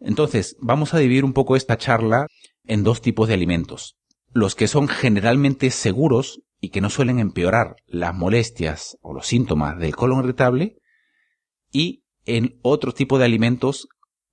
Entonces, 0.00 0.56
vamos 0.58 0.94
a 0.94 0.98
dividir 0.98 1.24
un 1.24 1.32
poco 1.32 1.54
esta 1.54 1.78
charla 1.78 2.26
en 2.64 2.82
dos 2.82 3.00
tipos 3.02 3.28
de 3.28 3.34
alimentos. 3.34 3.96
Los 4.32 4.56
que 4.56 4.66
son 4.66 4.88
generalmente 4.88 5.70
seguros 5.70 6.42
y 6.60 6.70
que 6.70 6.80
no 6.80 6.90
suelen 6.90 7.18
empeorar 7.18 7.76
las 7.86 8.14
molestias 8.14 8.98
o 9.02 9.14
los 9.14 9.26
síntomas 9.26 9.78
del 9.78 9.94
colon 9.94 10.20
irritable 10.20 10.76
y 11.70 12.04
en 12.24 12.58
otro 12.62 12.92
tipo 12.92 13.18
de 13.18 13.24
alimentos 13.24 13.88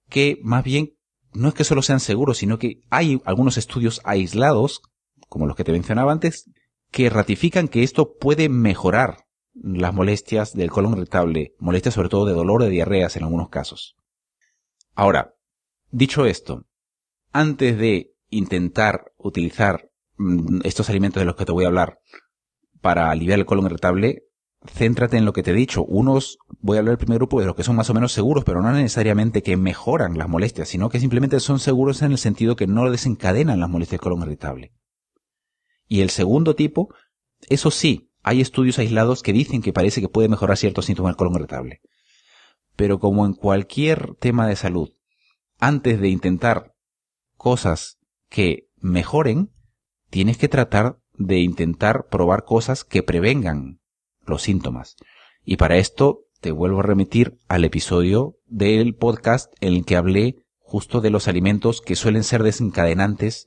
que 0.10 0.40
más 0.42 0.64
bien 0.64 0.94
no 1.34 1.50
es 1.50 1.54
que 1.54 1.64
solo 1.64 1.82
sean 1.82 2.00
seguros, 2.00 2.38
sino 2.38 2.58
que 2.58 2.82
hay 2.90 3.22
algunos 3.26 3.58
estudios 3.58 4.02
aislados, 4.04 4.82
como 5.28 5.48
los 5.48 5.56
que 5.56 5.64
te 5.64 5.72
mencionaba 5.72 6.12
antes, 6.12 6.50
que 6.92 7.10
ratifican 7.10 7.68
que 7.68 7.84
esto 7.84 8.16
puede 8.18 8.48
mejorar 8.48 9.26
las 9.54 9.94
molestias 9.94 10.54
del 10.54 10.72
colon 10.72 10.98
irritable, 10.98 11.54
molestias 11.60 11.96
sobre 11.96 12.10
todo 12.10 12.26
de 12.26 12.34
dolor 12.34 12.64
de 12.64 12.70
diarreas 12.70 13.16
en 13.16 13.24
algunos 13.24 13.50
casos. 13.50 13.96
Ahora, 14.94 15.36
Dicho 15.98 16.26
esto, 16.26 16.66
antes 17.32 17.78
de 17.78 18.14
intentar 18.30 19.14
utilizar 19.18 19.92
estos 20.64 20.90
alimentos 20.90 21.22
de 21.22 21.26
los 21.26 21.36
que 21.36 21.46
te 21.46 21.52
voy 21.52 21.66
a 21.66 21.68
hablar 21.68 22.00
para 22.82 23.10
aliviar 23.10 23.40
el 23.40 23.46
colon 23.46 23.66
irritable, 23.66 24.24
céntrate 24.72 25.18
en 25.18 25.26
lo 25.26 25.34
que 25.34 25.44
te 25.44 25.52
he 25.52 25.56
dicho. 25.56 25.84
Unos, 25.84 26.38
voy 26.60 26.78
a 26.78 26.80
hablar 26.80 26.94
del 26.94 27.06
primer 27.06 27.18
grupo 27.18 27.40
de 27.40 27.46
los 27.46 27.56
que 27.56 27.64
son 27.64 27.76
más 27.76 27.90
o 27.90 27.94
menos 27.94 28.12
seguros, 28.12 28.44
pero 28.44 28.62
no 28.62 28.72
necesariamente 28.72 29.44
que 29.44 29.58
mejoran 29.58 30.18
las 30.18 30.30
molestias, 30.30 30.70
sino 30.70 30.90
que 30.90 31.00
simplemente 31.00 31.40
son 31.40 31.60
seguros 31.60 32.02
en 32.02 32.12
el 32.12 32.18
sentido 32.18 32.56
que 32.56 32.68
no 32.68 32.90
desencadenan 32.90 33.60
las 33.60 33.70
molestias 33.70 34.00
del 34.00 34.04
colon 34.04 34.22
irritable. 34.22 34.74
Y 35.88 36.02
el 36.02 36.10
segundo 36.10 36.56
tipo, 36.56 36.94
eso 37.50 37.72
sí, 37.72 38.12
hay 38.24 38.42
estudios 38.42 38.80
aislados 38.80 39.22
que 39.22 39.34
dicen 39.34 39.62
que 39.62 39.74
parece 39.74 40.02
que 40.02 40.10
puede 40.10 40.30
mejorar 40.30 40.58
ciertos 40.58 40.86
síntomas 40.86 41.12
del 41.12 41.18
colon 41.18 41.36
irritable. 41.36 41.82
Pero 42.76 43.00
como 43.00 43.26
en 43.26 43.34
cualquier 43.34 44.16
tema 44.16 44.48
de 44.48 44.56
salud, 44.56 44.90
antes 45.60 46.00
de 46.00 46.10
intentar 46.10 46.74
cosas 47.38 48.00
que 48.30 48.68
mejoren, 48.78 49.52
tienes 50.16 50.38
que 50.38 50.48
tratar 50.48 50.98
de 51.18 51.40
intentar 51.40 52.08
probar 52.08 52.46
cosas 52.46 52.86
que 52.86 53.04
prevengan 53.04 53.82
los 54.26 54.44
síntomas. 54.44 54.96
Y 55.44 55.58
para 55.58 55.76
esto 55.76 56.22
te 56.40 56.52
vuelvo 56.52 56.80
a 56.80 56.84
remitir 56.84 57.38
al 57.50 57.66
episodio 57.66 58.38
del 58.46 58.96
podcast 58.96 59.52
en 59.60 59.74
el 59.74 59.84
que 59.84 59.98
hablé 59.98 60.38
justo 60.60 61.02
de 61.02 61.10
los 61.10 61.28
alimentos 61.28 61.82
que 61.82 61.98
suelen 61.98 62.24
ser 62.24 62.44
desencadenantes 62.44 63.46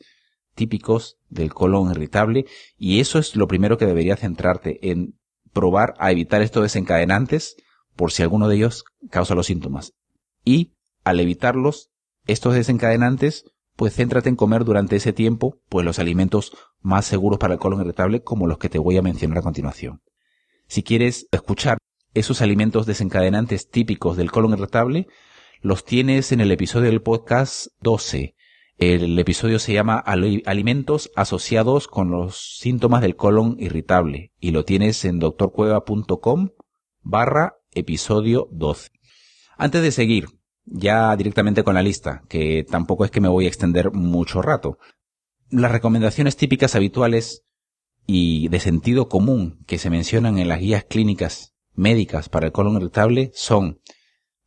típicos 0.55 1.17
del 1.31 1.55
colon 1.55 1.91
irritable 1.91 2.45
y 2.77 3.01
eso 3.01 3.19
es 3.19 3.35
lo 3.35 3.49
primero 3.49 3.79
que 3.79 3.87
deberías 3.87 4.21
centrarte 4.21 4.91
en 4.91 5.19
probar 5.55 5.95
a 5.99 6.13
evitar 6.13 6.43
estos 6.43 6.65
desencadenantes 6.65 7.57
por 7.97 8.13
si 8.13 8.23
alguno 8.23 8.47
de 8.47 8.57
ellos 8.57 8.85
causa 9.09 9.35
los 9.35 9.47
síntomas. 9.47 9.95
Y 10.45 10.75
al 11.03 11.19
evitarlos 11.19 11.89
estos 12.27 12.53
desencadenantes, 12.53 13.47
pues 13.79 13.95
céntrate 13.95 14.29
en 14.29 14.35
comer 14.35 14.65
durante 14.65 14.97
ese 14.97 15.13
tiempo, 15.13 15.61
pues 15.69 15.87
los 15.87 16.01
alimentos 16.01 16.51
más 16.81 17.07
seguros 17.07 17.39
para 17.39 17.55
el 17.55 17.61
colon 17.61 17.81
irritable 17.83 18.25
como 18.25 18.49
los 18.49 18.59
que 18.59 18.69
te 18.69 18.81
voy 18.81 18.97
a 18.97 19.03
mencionar 19.03 19.39
a 19.39 19.43
continuación. 19.43 20.03
Si 20.67 20.83
quieres 20.83 21.29
escuchar 21.31 21.79
esos 22.13 22.43
alimentos 22.43 22.87
desencadenantes 22.87 23.71
típicos 23.71 24.17
del 24.17 24.33
colon 24.33 24.55
irritable, 24.55 25.07
los 25.61 25.85
tienes 25.85 26.33
en 26.33 26.41
el 26.41 26.51
episodio 26.51 26.91
del 26.91 27.03
podcast 27.03 27.69
12. 27.81 28.35
El 28.79 29.17
episodio 29.17 29.61
se 29.61 29.75
llama 29.75 29.97
Alimentos 29.97 31.13
asociados 31.15 31.87
con 31.87 32.11
los 32.11 32.59
síntomas 32.59 33.01
del 33.01 33.15
colon 33.15 33.55
irritable 33.61 34.33
y 34.41 34.51
lo 34.51 34.65
tienes 34.65 35.05
en 35.05 35.21
doctorcueva.com 35.21 36.49
barra 37.03 37.55
episodio 37.71 38.49
12. 38.51 38.91
Antes 39.57 39.83
de 39.83 39.93
seguir, 39.93 40.38
ya 40.71 41.15
directamente 41.17 41.65
con 41.65 41.75
la 41.75 41.83
lista, 41.83 42.23
que 42.29 42.65
tampoco 42.69 43.05
es 43.05 43.11
que 43.11 43.21
me 43.21 43.29
voy 43.29 43.47
a 43.47 43.49
extender 43.49 43.93
mucho 43.93 44.43
rato. 44.43 44.79
Las 45.51 45.73
recomendaciones 45.73 46.37
típicas 46.37 46.75
habituales 46.75 47.45
y 48.07 48.49
de 48.49 48.61
sentido 48.61 49.09
común 49.09 49.65
que 49.67 49.79
se 49.79 49.91
mencionan 49.91 50.39
en 50.39 50.49
las 50.49 50.61
guías 50.61 50.85
clínicas 50.85 51.55
médicas 51.75 52.29
para 52.29 52.47
el 52.47 52.53
colon 52.53 52.77
irritable 52.77 53.31
son, 53.35 53.81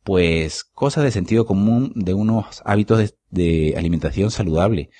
pues, 0.04 0.64
cosas 0.64 1.04
de 1.04 1.10
sentido 1.10 1.46
común 1.46 1.92
de 1.94 2.14
unos 2.14 2.62
hábitos 2.64 3.14
de, 3.30 3.74
alimentación 3.76 4.30
saludable. 4.30 4.90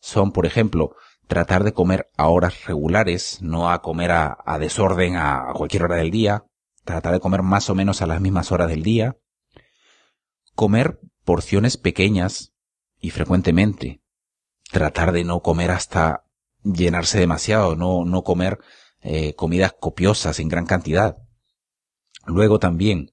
Son, 0.00 0.32
por 0.32 0.46
ejemplo, 0.46 0.94
tratar 1.28 1.64
de 1.64 1.72
comer 1.72 2.08
a 2.16 2.28
horas 2.28 2.64
regulares, 2.66 3.38
no 3.40 3.70
a 3.70 3.82
comer 3.82 4.10
a, 4.10 4.38
a 4.44 4.58
desorden 4.58 5.16
a 5.16 5.52
cualquier 5.54 5.84
hora 5.84 5.96
del 5.96 6.10
día, 6.10 6.44
tratar 6.84 7.12
de 7.12 7.20
comer 7.20 7.42
más 7.42 7.70
o 7.70 7.74
menos 7.74 8.02
a 8.02 8.06
las 8.06 8.20
mismas 8.20 8.50
horas 8.50 8.68
del 8.68 8.82
día, 8.82 9.16
Comer 10.54 11.00
porciones 11.24 11.76
pequeñas 11.76 12.52
y 13.00 13.10
frecuentemente. 13.10 14.02
Tratar 14.70 15.12
de 15.12 15.24
no 15.24 15.40
comer 15.40 15.70
hasta 15.70 16.24
llenarse 16.62 17.18
demasiado, 17.18 17.76
no, 17.76 18.04
no 18.04 18.22
comer 18.22 18.58
eh, 19.00 19.34
comidas 19.34 19.74
copiosas 19.78 20.38
en 20.38 20.48
gran 20.48 20.66
cantidad. 20.66 21.16
Luego 22.26 22.58
también 22.58 23.12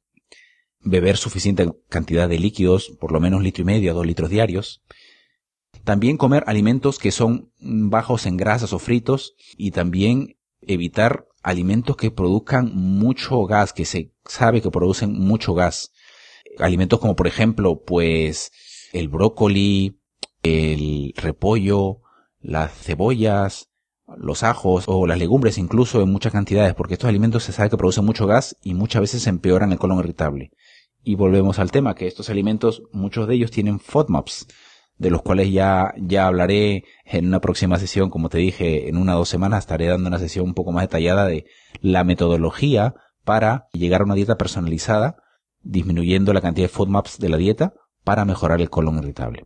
beber 0.81 1.17
suficiente 1.17 1.69
cantidad 1.89 2.29
de 2.29 2.39
líquidos, 2.39 2.95
por 2.99 3.11
lo 3.11 3.19
menos 3.19 3.41
litro 3.41 3.63
y 3.63 3.65
medio, 3.65 3.93
dos 3.93 4.05
litros 4.05 4.29
diarios. 4.29 4.81
También 5.83 6.17
comer 6.17 6.43
alimentos 6.47 6.99
que 6.99 7.11
son 7.11 7.51
bajos 7.59 8.25
en 8.25 8.37
grasas 8.37 8.73
o 8.73 8.79
fritos 8.79 9.35
y 9.57 9.71
también 9.71 10.37
evitar 10.61 11.27
alimentos 11.41 11.95
que 11.95 12.11
produzcan 12.11 12.71
mucho 12.75 13.45
gas, 13.45 13.73
que 13.73 13.85
se 13.85 14.13
sabe 14.25 14.61
que 14.61 14.71
producen 14.71 15.13
mucho 15.13 15.53
gas 15.53 15.91
alimentos 16.59 16.99
como 16.99 17.15
por 17.15 17.27
ejemplo, 17.27 17.83
pues 17.83 18.51
el 18.93 19.07
brócoli, 19.09 19.99
el 20.43 21.13
repollo, 21.15 22.01
las 22.39 22.73
cebollas, 22.73 23.69
los 24.17 24.43
ajos 24.43 24.85
o 24.87 25.05
las 25.05 25.19
legumbres 25.19 25.57
incluso 25.57 26.01
en 26.01 26.11
muchas 26.11 26.31
cantidades, 26.31 26.73
porque 26.73 26.93
estos 26.93 27.09
alimentos 27.09 27.43
se 27.43 27.51
sabe 27.51 27.69
que 27.69 27.77
producen 27.77 28.05
mucho 28.05 28.27
gas 28.27 28.57
y 28.63 28.73
muchas 28.73 29.01
veces 29.01 29.27
empeoran 29.27 29.71
el 29.71 29.79
colon 29.79 29.99
irritable. 29.99 30.51
Y 31.03 31.15
volvemos 31.15 31.59
al 31.59 31.71
tema, 31.71 31.95
que 31.95 32.07
estos 32.07 32.29
alimentos, 32.29 32.83
muchos 32.91 33.27
de 33.27 33.35
ellos 33.35 33.51
tienen 33.51 33.79
FODMAPs, 33.79 34.47
de 34.97 35.09
los 35.09 35.21
cuales 35.21 35.51
ya, 35.51 35.93
ya 35.97 36.27
hablaré 36.27 36.83
en 37.05 37.27
una 37.27 37.39
próxima 37.39 37.79
sesión, 37.79 38.09
como 38.09 38.27
te 38.27 38.37
dije, 38.37 38.89
en 38.89 38.97
una 38.97 39.15
o 39.15 39.19
dos 39.19 39.29
semanas 39.29 39.59
estaré 39.59 39.87
dando 39.87 40.09
una 40.09 40.19
sesión 40.19 40.45
un 40.45 40.53
poco 40.53 40.73
más 40.73 40.83
detallada 40.83 41.25
de 41.25 41.45
la 41.81 42.03
metodología 42.03 42.95
para 43.23 43.67
llegar 43.71 44.01
a 44.01 44.05
una 44.05 44.15
dieta 44.15 44.37
personalizada 44.37 45.15
disminuyendo 45.61 46.33
la 46.33 46.41
cantidad 46.41 46.65
de 46.67 46.73
FODMAPs 46.73 47.19
de 47.19 47.29
la 47.29 47.37
dieta 47.37 47.73
para 48.03 48.25
mejorar 48.25 48.61
el 48.61 48.69
colon 48.69 48.97
irritable. 48.97 49.45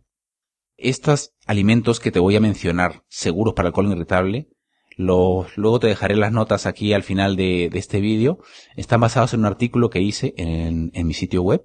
Estos 0.76 1.32
alimentos 1.46 2.00
que 2.00 2.10
te 2.10 2.18
voy 2.18 2.36
a 2.36 2.40
mencionar 2.40 3.04
seguros 3.08 3.54
para 3.54 3.68
el 3.68 3.74
colon 3.74 3.92
irritable, 3.92 4.48
los, 4.96 5.56
luego 5.56 5.80
te 5.80 5.88
dejaré 5.88 6.16
las 6.16 6.32
notas 6.32 6.66
aquí 6.66 6.92
al 6.92 7.02
final 7.02 7.36
de, 7.36 7.66
este 7.74 8.00
vídeo, 8.00 8.38
están 8.76 9.00
basados 9.00 9.34
en 9.34 9.40
un 9.40 9.46
artículo 9.46 9.90
que 9.90 10.00
hice 10.00 10.34
en, 10.36 10.90
mi 10.94 11.14
sitio 11.14 11.42
web 11.42 11.62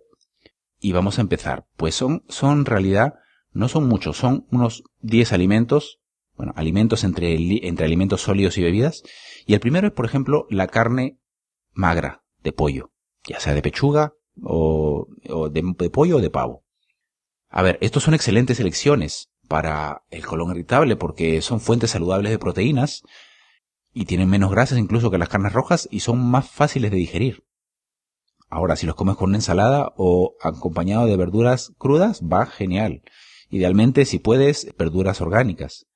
y 0.79 0.91
vamos 0.91 1.17
a 1.17 1.21
empezar. 1.21 1.65
Pues 1.75 1.95
son, 1.95 2.23
son 2.27 2.59
en 2.59 2.65
realidad, 2.65 3.15
no 3.51 3.67
son 3.67 3.87
muchos, 3.87 4.17
son 4.17 4.47
unos 4.51 4.83
10 5.01 5.33
alimentos, 5.33 5.99
bueno, 6.35 6.53
alimentos 6.55 7.03
entre, 7.03 7.35
entre 7.67 7.85
alimentos 7.85 8.21
sólidos 8.21 8.57
y 8.57 8.63
bebidas. 8.63 9.03
Y 9.45 9.53
el 9.53 9.59
primero 9.59 9.87
es, 9.87 9.93
por 9.93 10.05
ejemplo, 10.05 10.47
la 10.49 10.67
carne 10.67 11.19
magra, 11.73 12.23
de 12.41 12.53
pollo, 12.53 12.91
ya 13.27 13.39
sea 13.39 13.53
de 13.53 13.61
pechuga 13.61 14.13
o, 14.43 15.07
de, 15.51 15.89
pollo 15.89 16.17
o 16.17 16.21
de 16.21 16.29
pavo. 16.29 16.63
A 17.49 17.61
ver, 17.61 17.77
estos 17.81 18.03
son 18.03 18.13
excelentes 18.13 18.59
elecciones 18.59 19.29
para 19.47 20.03
el 20.11 20.25
colon 20.25 20.51
irritable 20.51 20.95
porque 20.95 21.41
son 21.41 21.59
fuentes 21.59 21.91
saludables 21.91 22.31
de 22.31 22.39
proteínas 22.39 23.03
y 23.93 24.05
tienen 24.05 24.29
menos 24.29 24.51
grasas 24.51 24.77
incluso 24.77 25.09
que 25.09 25.17
las 25.17 25.29
carnes 25.29 25.53
rojas 25.53 25.87
y 25.91 26.01
son 26.01 26.19
más 26.19 26.49
fáciles 26.49 26.91
de 26.91 26.97
digerir. 26.97 27.43
Ahora, 28.49 28.75
si 28.75 28.85
los 28.85 28.95
comes 28.95 29.15
con 29.15 29.29
una 29.29 29.37
ensalada 29.37 29.93
o 29.95 30.35
acompañado 30.41 31.05
de 31.05 31.17
verduras 31.17 31.73
crudas, 31.77 32.21
va 32.21 32.45
genial. 32.45 33.03
Idealmente, 33.49 34.05
si 34.05 34.19
puedes, 34.19 34.73
verduras 34.77 35.21
orgánicas. 35.21 35.87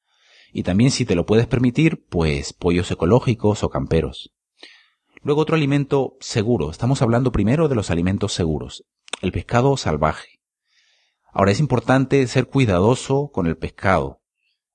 Y 0.51 0.63
también 0.63 0.91
si 0.91 1.05
te 1.05 1.15
lo 1.15 1.25
puedes 1.25 1.47
permitir, 1.47 2.05
pues 2.09 2.53
pollos 2.53 2.91
ecológicos 2.91 3.63
o 3.63 3.69
camperos. 3.69 4.33
Luego 5.24 5.39
otro 5.39 5.56
alimento 5.56 6.18
seguro. 6.20 6.70
Estamos 6.70 7.01
hablando 7.01 7.32
primero 7.32 7.70
de 7.70 7.75
los 7.75 7.89
alimentos 7.89 8.34
seguros. 8.34 8.84
El 9.22 9.32
pescado 9.32 9.77
salvaje. 9.77 10.42
Ahora 11.32 11.51
es 11.51 11.62
importante 11.62 12.27
ser 12.27 12.48
cuidadoso 12.48 13.30
con 13.32 13.48
el 13.48 13.56
pescado. 13.56 14.22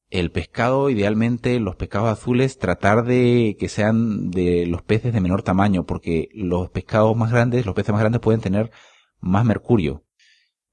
El 0.09 0.33
pescado, 0.33 0.89
idealmente, 0.89 1.61
los 1.61 1.77
pescados 1.77 2.09
azules, 2.09 2.57
tratar 2.57 3.05
de 3.05 3.59
que 3.61 3.69
sean 3.69 4.31
de 4.31 4.65
los 4.65 4.81
peces 4.81 5.13
de 5.13 5.21
menor 5.21 5.43
tamaño, 5.43 5.85
porque 5.85 6.31
los 6.33 6.71
pescados 6.71 7.15
más 7.15 7.31
grandes, 7.31 7.67
los 7.67 7.75
peces 7.75 7.93
más 7.93 8.01
grandes 8.01 8.23
pueden 8.23 8.41
tener 8.41 8.71
más 9.21 9.45
mercurio. 9.45 10.07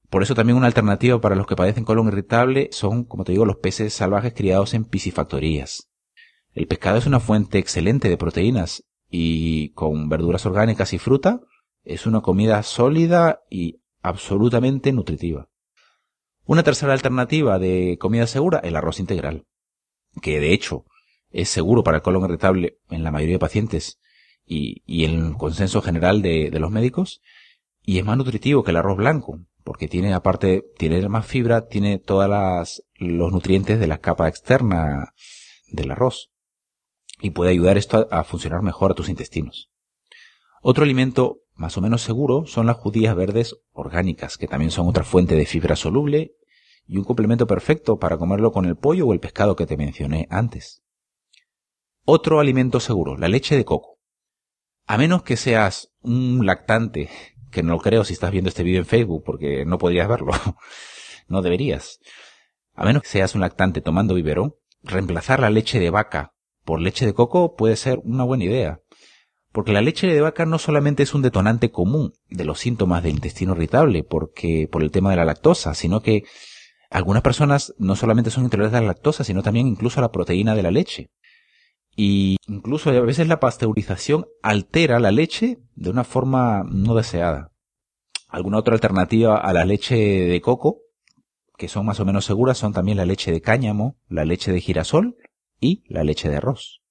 Por 0.08 0.22
eso 0.22 0.34
también 0.34 0.56
una 0.56 0.68
alternativa 0.68 1.20
para 1.20 1.36
los 1.36 1.46
que 1.46 1.54
padecen 1.54 1.84
colon 1.84 2.08
irritable 2.08 2.70
son, 2.72 3.04
como 3.04 3.24
te 3.24 3.32
digo, 3.32 3.44
los 3.44 3.56
peces 3.56 3.92
salvajes 3.92 4.32
criados 4.32 4.72
en 4.72 4.86
piscifactorías. 4.86 5.90
El 6.54 6.66
pescado 6.66 6.96
es 6.96 7.06
una 7.06 7.20
fuente 7.20 7.58
excelente 7.58 8.08
de 8.08 8.16
proteínas 8.16 8.82
y 9.18 9.70
con 9.70 10.10
verduras 10.10 10.44
orgánicas 10.44 10.92
y 10.92 10.98
fruta 10.98 11.40
es 11.84 12.04
una 12.04 12.20
comida 12.20 12.62
sólida 12.62 13.40
y 13.48 13.80
absolutamente 14.02 14.92
nutritiva. 14.92 15.48
Una 16.44 16.62
tercera 16.62 16.92
alternativa 16.92 17.58
de 17.58 17.96
comida 17.98 18.26
segura, 18.26 18.58
el 18.58 18.76
arroz 18.76 19.00
integral, 19.00 19.46
que 20.20 20.38
de 20.38 20.52
hecho 20.52 20.84
es 21.30 21.48
seguro 21.48 21.82
para 21.82 21.98
el 21.98 22.02
colon 22.02 22.24
irritable 22.24 22.78
en 22.90 23.04
la 23.04 23.10
mayoría 23.10 23.36
de 23.36 23.40
pacientes 23.40 23.98
y, 24.44 24.82
y 24.84 25.06
en 25.06 25.28
el 25.28 25.36
consenso 25.36 25.80
general 25.80 26.20
de, 26.20 26.50
de 26.50 26.60
los 26.60 26.70
médicos, 26.70 27.22
y 27.82 27.98
es 27.98 28.04
más 28.04 28.18
nutritivo 28.18 28.64
que 28.64 28.72
el 28.72 28.76
arroz 28.76 28.98
blanco, 28.98 29.40
porque 29.64 29.88
tiene 29.88 30.12
aparte, 30.12 30.62
tiene 30.76 31.08
más 31.08 31.26
fibra, 31.26 31.68
tiene 31.68 31.98
todas 31.98 32.28
las, 32.28 32.82
los 32.96 33.32
nutrientes 33.32 33.80
de 33.80 33.86
la 33.86 33.98
capa 33.98 34.28
externa 34.28 35.14
del 35.68 35.90
arroz. 35.90 36.30
Y 37.18 37.30
puede 37.30 37.50
ayudar 37.50 37.78
esto 37.78 38.08
a, 38.10 38.24
funcionar 38.24 38.62
mejor 38.62 38.92
a 38.92 38.94
tus 38.94 39.08
intestinos. 39.08 39.70
Otro 40.62 40.84
alimento 40.84 41.38
más 41.54 41.78
o 41.78 41.80
menos 41.80 42.02
seguro 42.02 42.44
son 42.46 42.66
las 42.66 42.76
judías 42.76 43.16
verdes 43.16 43.56
orgánicas, 43.72 44.36
que 44.36 44.46
también 44.46 44.70
son 44.70 44.88
otra 44.88 45.04
fuente 45.04 45.34
de 45.34 45.46
fibra 45.46 45.76
soluble 45.76 46.32
y 46.86 46.98
un 46.98 47.04
complemento 47.04 47.46
perfecto 47.46 47.98
para 47.98 48.18
comerlo 48.18 48.52
con 48.52 48.66
el 48.66 48.76
pollo 48.76 49.06
o 49.06 49.12
el 49.12 49.20
pescado 49.20 49.56
que 49.56 49.66
te 49.66 49.76
mencioné 49.76 50.28
antes. 50.30 50.82
Otro 52.04 52.38
alimento 52.38 52.78
seguro, 52.78 53.16
la 53.16 53.28
leche 53.28 53.56
de 53.56 53.64
coco. 53.64 53.98
A 54.86 54.98
menos 54.98 55.22
que 55.22 55.36
seas 55.36 55.92
un 56.02 56.44
lactante, 56.46 57.10
que 57.50 57.62
no 57.62 57.72
lo 57.72 57.80
creo 57.80 58.04
si 58.04 58.12
estás 58.12 58.30
viendo 58.30 58.48
este 58.48 58.62
vídeo 58.62 58.78
en 58.78 58.86
Facebook 58.86 59.24
porque 59.24 59.64
no 59.64 59.78
podrías 59.78 60.08
verlo, 60.08 60.32
no 61.28 61.42
deberías. 61.42 61.98
A 62.74 62.84
menos 62.84 63.02
que 63.02 63.08
seas 63.08 63.34
un 63.34 63.40
lactante 63.40 63.80
tomando 63.80 64.14
biberón, 64.14 64.54
reemplazar 64.82 65.40
la 65.40 65.50
leche 65.50 65.80
de 65.80 65.90
vaca 65.90 66.35
por 66.66 66.80
leche 66.80 67.06
de 67.06 67.14
coco 67.14 67.54
puede 67.54 67.76
ser 67.76 68.00
una 68.04 68.24
buena 68.24 68.44
idea. 68.44 68.80
Porque 69.52 69.72
la 69.72 69.80
leche 69.80 70.06
de 70.06 70.20
vaca 70.20 70.44
no 70.44 70.58
solamente 70.58 71.04
es 71.04 71.14
un 71.14 71.22
detonante 71.22 71.70
común 71.70 72.12
de 72.28 72.44
los 72.44 72.58
síntomas 72.58 73.02
del 73.02 73.14
intestino 73.14 73.54
irritable, 73.54 74.02
porque 74.02 74.68
por 74.70 74.82
el 74.82 74.90
tema 74.90 75.10
de 75.10 75.16
la 75.16 75.24
lactosa, 75.24 75.72
sino 75.72 76.02
que 76.02 76.24
algunas 76.90 77.22
personas 77.22 77.72
no 77.78 77.96
solamente 77.96 78.30
son 78.30 78.44
intolerantes 78.44 78.78
a 78.78 78.80
la 78.82 78.88
lactosa, 78.88 79.24
sino 79.24 79.42
también 79.42 79.66
incluso 79.68 80.00
a 80.00 80.02
la 80.02 80.12
proteína 80.12 80.54
de 80.54 80.62
la 80.62 80.72
leche. 80.72 81.10
Y 81.94 82.36
incluso 82.48 82.90
a 82.90 83.00
veces 83.00 83.28
la 83.28 83.40
pasteurización 83.40 84.26
altera 84.42 84.98
la 84.98 85.12
leche 85.12 85.58
de 85.76 85.90
una 85.90 86.04
forma 86.04 86.64
no 86.68 86.94
deseada. 86.94 87.52
Alguna 88.28 88.58
otra 88.58 88.74
alternativa 88.74 89.38
a 89.38 89.52
la 89.52 89.64
leche 89.64 89.94
de 89.96 90.40
coco, 90.40 90.80
que 91.56 91.68
son 91.68 91.86
más 91.86 92.00
o 92.00 92.04
menos 92.04 92.24
seguras, 92.26 92.58
son 92.58 92.72
también 92.72 92.98
la 92.98 93.06
leche 93.06 93.30
de 93.30 93.40
cáñamo, 93.40 93.96
la 94.08 94.24
leche 94.24 94.52
de 94.52 94.60
girasol 94.60 95.16
y 95.60 95.84
la 95.88 96.04
leche 96.04 96.28
de 96.28 96.36
arroz. 96.36 96.82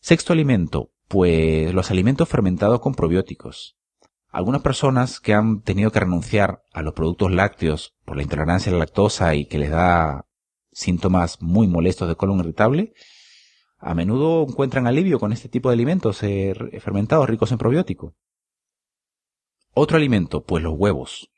Sexto 0.00 0.32
alimento, 0.32 0.92
pues 1.08 1.72
los 1.72 1.90
alimentos 1.90 2.28
fermentados 2.28 2.80
con 2.80 2.94
probióticos. 2.94 3.76
Algunas 4.28 4.62
personas 4.62 5.20
que 5.20 5.32
han 5.32 5.62
tenido 5.62 5.92
que 5.92 6.00
renunciar 6.00 6.62
a 6.72 6.82
los 6.82 6.94
productos 6.94 7.30
lácteos 7.30 7.94
por 8.04 8.16
la 8.16 8.22
intolerancia 8.22 8.70
a 8.70 8.72
la 8.72 8.80
lactosa 8.80 9.34
y 9.34 9.46
que 9.46 9.58
les 9.58 9.70
da 9.70 10.26
síntomas 10.72 11.40
muy 11.40 11.68
molestos 11.68 12.08
de 12.08 12.16
colon 12.16 12.40
irritable, 12.40 12.94
a 13.78 13.94
menudo 13.94 14.42
encuentran 14.48 14.86
alivio 14.86 15.20
con 15.20 15.32
este 15.32 15.48
tipo 15.48 15.68
de 15.68 15.74
alimentos 15.74 16.22
eh, 16.22 16.54
fermentados 16.80 17.28
ricos 17.28 17.52
en 17.52 17.58
probiótico. 17.58 18.16
Otro 19.72 19.96
alimento, 19.96 20.42
pues 20.42 20.62
los 20.62 20.74
huevos. 20.76 21.30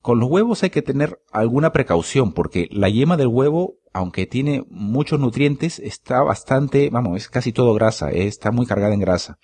Con 0.00 0.20
los 0.20 0.30
huevos 0.30 0.62
hay 0.62 0.70
que 0.70 0.82
tener 0.82 1.20
alguna 1.32 1.72
precaución 1.72 2.32
porque 2.32 2.68
la 2.70 2.88
yema 2.88 3.16
del 3.16 3.26
huevo, 3.26 3.78
aunque 3.92 4.26
tiene 4.26 4.64
muchos 4.68 5.18
nutrientes, 5.18 5.80
está 5.80 6.22
bastante, 6.22 6.88
vamos, 6.90 7.16
es 7.16 7.28
casi 7.28 7.52
todo 7.52 7.74
grasa, 7.74 8.10
eh, 8.10 8.26
está 8.26 8.50
muy 8.52 8.64
cargada 8.64 8.94
en 8.94 9.00
grasa. 9.00 9.38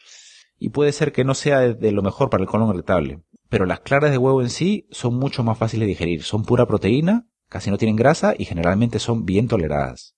Y 0.59 0.71
puede 0.71 0.93
ser 0.93 1.12
que 1.12 1.25
no 1.25 1.35
sea 1.35 1.61
de 1.61 1.93
lo 1.93 2.03
mejor 2.03 2.31
para 2.31 2.43
el 2.43 2.49
colon 2.49 2.71
irritable. 2.71 3.23
Pero 3.49 3.67
las 3.67 3.81
claras 3.81 4.11
de 4.11 4.19
huevo 4.19 4.43
en 4.43 4.51
sí 4.51 4.87
son 4.90 5.17
mucho 5.19 5.43
más 5.43 5.59
fáciles 5.59 5.87
de 5.87 5.90
digerir. 5.90 6.23
Son 6.23 6.45
pura 6.45 6.67
proteína, 6.67 7.27
casi 7.49 7.71
no 7.71 7.79
tienen 7.79 7.97
grasa 7.97 8.35
y 8.37 8.45
generalmente 8.45 8.99
son 8.99 9.25
bien 9.25 9.49
toleradas. 9.49 10.14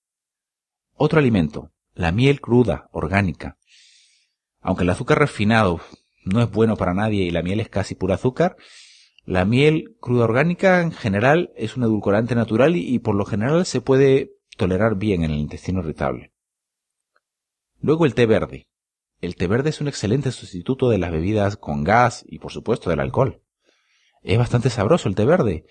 Otro 0.93 1.19
alimento, 1.19 1.71
la 1.93 2.11
miel 2.11 2.41
cruda, 2.41 2.87
orgánica. 2.91 3.57
Aunque 4.61 4.83
el 4.83 4.89
azúcar 4.89 5.19
refinado 5.19 5.81
no 6.25 6.41
es 6.41 6.49
bueno 6.49 6.75
para 6.77 6.93
nadie 6.93 7.23
y 7.23 7.31
la 7.31 7.43
miel 7.43 7.59
es 7.59 7.69
casi 7.69 7.95
pura 7.95 8.15
azúcar, 8.15 8.55
la 9.27 9.43
miel 9.43 9.97
cruda 9.99 10.23
orgánica 10.23 10.81
en 10.81 10.93
general 10.93 11.51
es 11.57 11.75
un 11.75 11.83
edulcorante 11.83 12.33
natural 12.33 12.77
y, 12.77 12.97
por 12.99 13.13
lo 13.13 13.25
general 13.25 13.65
se 13.65 13.81
puede 13.81 14.31
tolerar 14.55 14.95
bien 14.95 15.25
en 15.25 15.31
el 15.31 15.37
intestino 15.37 15.81
irritable. 15.81 16.31
Luego 17.81 18.05
el 18.05 18.13
té 18.13 18.25
verde. 18.25 18.69
El 19.19 19.35
té 19.35 19.47
verde 19.47 19.71
es 19.71 19.81
un 19.81 19.89
excelente 19.89 20.31
sustituto 20.31 20.89
de 20.89 20.97
las 20.97 21.11
bebidas 21.11 21.57
con 21.57 21.83
gas 21.83 22.23
y 22.25 22.39
por 22.39 22.53
supuesto 22.53 22.89
del 22.89 23.01
alcohol. 23.01 23.41
Es 24.23 24.37
bastante 24.37 24.69
sabroso 24.69 25.09
el 25.09 25.15
té 25.15 25.25
verde 25.25 25.65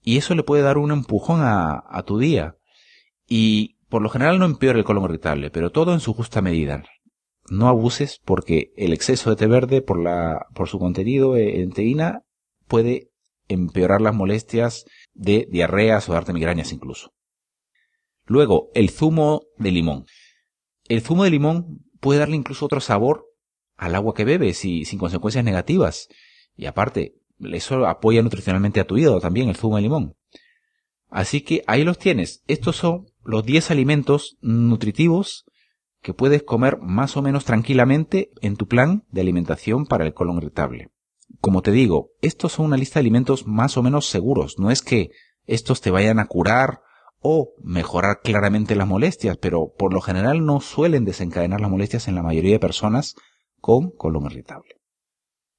y 0.00 0.16
eso 0.16 0.34
le 0.34 0.42
puede 0.42 0.62
dar 0.62 0.78
un 0.78 0.90
empujón 0.90 1.40
a, 1.42 2.02
tu 2.06 2.18
día. 2.18 2.56
Y 3.28 3.76
por 3.90 4.00
lo 4.00 4.08
general 4.08 4.38
no 4.38 4.46
empeora 4.46 4.78
el 4.78 4.86
colon 4.86 5.04
irritable, 5.04 5.50
pero 5.50 5.70
todo 5.70 5.92
en 5.92 6.00
su 6.00 6.14
justa 6.14 6.40
medida. 6.40 6.82
No 7.50 7.68
abuses 7.68 8.22
porque 8.24 8.72
el 8.74 8.94
exceso 8.94 9.28
de 9.28 9.36
té 9.36 9.46
verde 9.48 9.82
por, 9.82 9.98
por 10.54 10.66
su 10.66 10.78
contenido 10.78 11.36
en 11.36 11.72
teína 11.72 12.24
puede 12.72 13.10
empeorar 13.48 14.00
las 14.00 14.14
molestias 14.14 14.86
de 15.12 15.46
diarreas 15.50 16.08
o 16.08 16.14
darte 16.14 16.32
migrañas 16.32 16.72
incluso. 16.72 17.12
Luego, 18.24 18.70
el 18.72 18.88
zumo 18.88 19.42
de 19.58 19.72
limón. 19.72 20.06
El 20.88 21.02
zumo 21.02 21.24
de 21.24 21.30
limón 21.30 21.84
puede 22.00 22.20
darle 22.20 22.36
incluso 22.36 22.64
otro 22.64 22.80
sabor 22.80 23.26
al 23.76 23.94
agua 23.94 24.14
que 24.14 24.24
bebes 24.24 24.64
y 24.64 24.86
sin 24.86 24.98
consecuencias 24.98 25.44
negativas. 25.44 26.08
Y 26.56 26.64
aparte, 26.64 27.12
eso 27.40 27.86
apoya 27.86 28.22
nutricionalmente 28.22 28.80
a 28.80 28.86
tu 28.86 28.96
hígado 28.96 29.20
también, 29.20 29.50
el 29.50 29.56
zumo 29.56 29.76
de 29.76 29.82
limón. 29.82 30.16
Así 31.10 31.42
que 31.42 31.64
ahí 31.66 31.84
los 31.84 31.98
tienes. 31.98 32.42
Estos 32.46 32.76
son 32.76 33.04
los 33.22 33.44
10 33.44 33.70
alimentos 33.70 34.38
nutritivos 34.40 35.44
que 36.00 36.14
puedes 36.14 36.42
comer 36.42 36.78
más 36.80 37.18
o 37.18 37.22
menos 37.22 37.44
tranquilamente 37.44 38.30
en 38.40 38.56
tu 38.56 38.66
plan 38.66 39.04
de 39.10 39.20
alimentación 39.20 39.84
para 39.84 40.06
el 40.06 40.14
colon 40.14 40.38
irritable. 40.38 40.90
Como 41.40 41.62
te 41.62 41.70
digo, 41.70 42.10
estos 42.20 42.52
son 42.52 42.66
una 42.66 42.76
lista 42.76 42.94
de 42.94 43.02
alimentos 43.02 43.46
más 43.46 43.76
o 43.76 43.82
menos 43.82 44.06
seguros. 44.06 44.58
No 44.58 44.70
es 44.70 44.82
que 44.82 45.10
estos 45.46 45.80
te 45.80 45.90
vayan 45.90 46.18
a 46.18 46.26
curar 46.26 46.80
o 47.20 47.54
mejorar 47.62 48.20
claramente 48.22 48.74
las 48.74 48.86
molestias, 48.86 49.36
pero 49.38 49.72
por 49.78 49.92
lo 49.92 50.00
general 50.00 50.44
no 50.44 50.60
suelen 50.60 51.04
desencadenar 51.04 51.60
las 51.60 51.70
molestias 51.70 52.08
en 52.08 52.16
la 52.16 52.22
mayoría 52.22 52.52
de 52.52 52.60
personas 52.60 53.14
con 53.60 53.90
colon 53.90 54.26
irritable. 54.26 54.80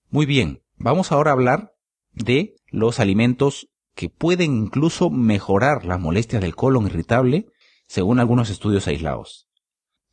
Muy 0.09 0.25
bien, 0.25 0.63
vamos 0.75 1.11
ahora 1.11 1.31
a 1.31 1.33
hablar 1.33 1.73
de 2.11 2.55
los 2.67 2.99
alimentos 2.99 3.69
que 3.95 4.09
pueden 4.09 4.55
incluso 4.55 5.09
mejorar 5.09 5.85
las 5.85 5.99
molestias 5.99 6.41
del 6.41 6.55
colon 6.55 6.87
irritable 6.87 7.47
según 7.87 8.19
algunos 8.19 8.49
estudios 8.49 8.87
aislados. 8.87 9.47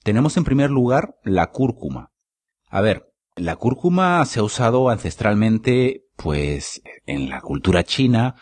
Tenemos 0.03 0.37
en 0.37 0.45
primer 0.45 0.71
lugar 0.71 1.17
la 1.25 1.51
cúrcuma. 1.51 2.13
A 2.69 2.81
ver, 2.81 3.10
la 3.41 3.57
cúrcuma 3.57 4.25
se 4.27 4.41
ha 4.41 4.43
usado 4.43 4.89
ancestralmente, 4.89 6.05
pues, 6.17 6.83
en 7.07 7.29
la 7.31 7.41
cultura 7.41 7.85
china 7.85 8.37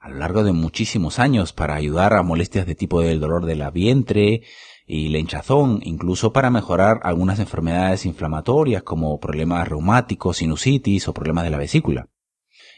a 0.00 0.08
lo 0.08 0.16
largo 0.16 0.44
de 0.44 0.52
muchísimos 0.52 1.18
años 1.18 1.52
para 1.52 1.74
ayudar 1.74 2.14
a 2.14 2.22
molestias 2.22 2.66
de 2.66 2.74
tipo 2.74 3.00
del 3.02 3.20
dolor 3.20 3.44
de 3.44 3.56
la 3.56 3.70
vientre, 3.70 4.42
y 4.92 5.08
la 5.08 5.18
hinchazón, 5.18 5.78
incluso 5.84 6.32
para 6.32 6.50
mejorar 6.50 6.98
algunas 7.04 7.38
enfermedades 7.38 8.06
inflamatorias 8.06 8.82
como 8.82 9.20
problemas 9.20 9.68
reumáticos, 9.68 10.38
sinusitis 10.38 11.06
o 11.06 11.14
problemas 11.14 11.44
de 11.44 11.50
la 11.50 11.58
vesícula. 11.58 12.08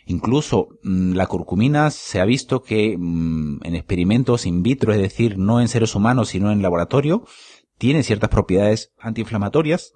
Incluso 0.05 0.69
mm, 0.83 1.15
la 1.15 1.27
curcumina 1.27 1.91
se 1.91 2.21
ha 2.21 2.27
visto 2.27 2.63
que 2.63 2.97
mm, 2.99 3.61
en 3.65 3.75
experimentos 3.75 4.45
in 4.45 4.63
vitro, 4.63 4.93
es 4.93 5.01
decir, 5.01 5.39
no 5.39 5.63
en 5.63 5.69
seres 5.69 5.95
humanos 5.95 6.29
sino 6.29 6.53
en 6.53 6.61
laboratorio, 6.61 7.25
tiene 7.79 8.03
ciertas 8.03 8.29
propiedades 8.29 8.93
antiinflamatorias 8.99 9.95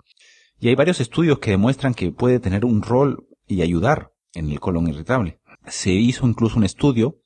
y 0.58 0.68
hay 0.68 0.74
varios 0.74 1.00
estudios 1.00 1.38
que 1.38 1.50
demuestran 1.50 1.94
que 1.94 2.10
puede 2.12 2.40
tener 2.40 2.64
un 2.64 2.82
rol 2.82 3.28
y 3.46 3.62
ayudar 3.62 4.12
en 4.32 4.50
el 4.50 4.60
colon 4.60 4.88
irritable. 4.88 5.40
Se 5.66 5.90
hizo 5.90 6.26
incluso 6.26 6.56
un 6.56 6.64
estudio 6.64 7.20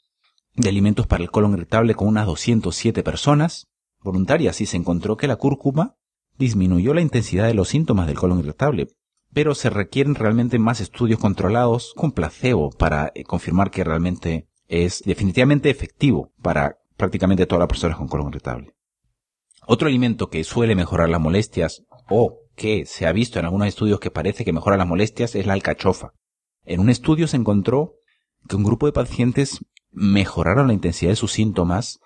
de 0.55 0.69
alimentos 0.69 1.07
para 1.07 1.23
el 1.23 1.31
colon 1.31 1.53
irritable 1.53 1.95
con 1.95 2.09
unas 2.09 2.27
207 2.27 3.03
personas 3.03 3.69
voluntarias 4.03 4.61
y 4.61 4.66
se 4.66 4.77
encontró 4.77 5.16
que 5.16 5.29
la 5.29 5.37
cúrcuma 5.37 5.97
disminuyó 6.38 6.95
la 6.95 7.03
intensidad 7.03 7.47
de 7.47 7.55
los 7.55 7.69
síntomas 7.69 8.07
del 8.07 8.19
colon 8.19 8.40
irritable, 8.40 8.88
pero 9.33 9.55
se 9.55 9.71
requieren 9.71 10.14
realmente 10.14 10.59
más 10.59 10.81
estudios 10.81 11.21
controlados 11.21 11.93
con 11.97 12.12
placebo 12.12 12.71
para 12.71 13.12
eh, 13.14 13.25
confirmar 13.25 13.71
que 13.71 13.85
realmente 13.85 14.49
es 14.66 15.03
definitivamente 15.05 15.71
efectivo 15.71 16.33
para 16.43 16.79
prácticamente 16.97 17.47
todas 17.47 17.61
las 17.61 17.69
personas 17.69 17.99
con 17.99 18.09
colon 18.09 18.29
irritable. 18.29 18.75
Otro 19.66 19.88
alimento 19.88 20.31
que 20.31 20.43
suele 20.45 20.75
mejorar 20.75 21.11
las 21.11 21.21
molestias 21.21 21.85
o 22.09 22.39
que 22.61 22.85
se 22.85 23.07
ha 23.07 23.12
visto 23.12 23.38
en 23.38 23.46
algunos 23.46 23.68
estudios 23.68 24.01
que 24.01 24.11
parece 24.11 24.44
que 24.44 24.53
mejora 24.53 24.77
las 24.77 24.87
molestias 24.87 25.35
es 25.35 25.46
la 25.46 25.55
alcachofa. 25.55 26.12
En 26.66 26.81
un 26.81 26.90
estudio 26.90 27.27
se 27.27 27.38
encontró 27.38 27.94
que 28.46 28.57
un 28.57 28.64
grupo 28.64 28.85
de 28.85 28.92
pacientes 28.92 29.64
mejoraron 29.90 30.66
la 30.66 30.75
intensidad 30.75 31.12
de 31.12 31.16
sus 31.16 31.33
síntomas 31.33 32.01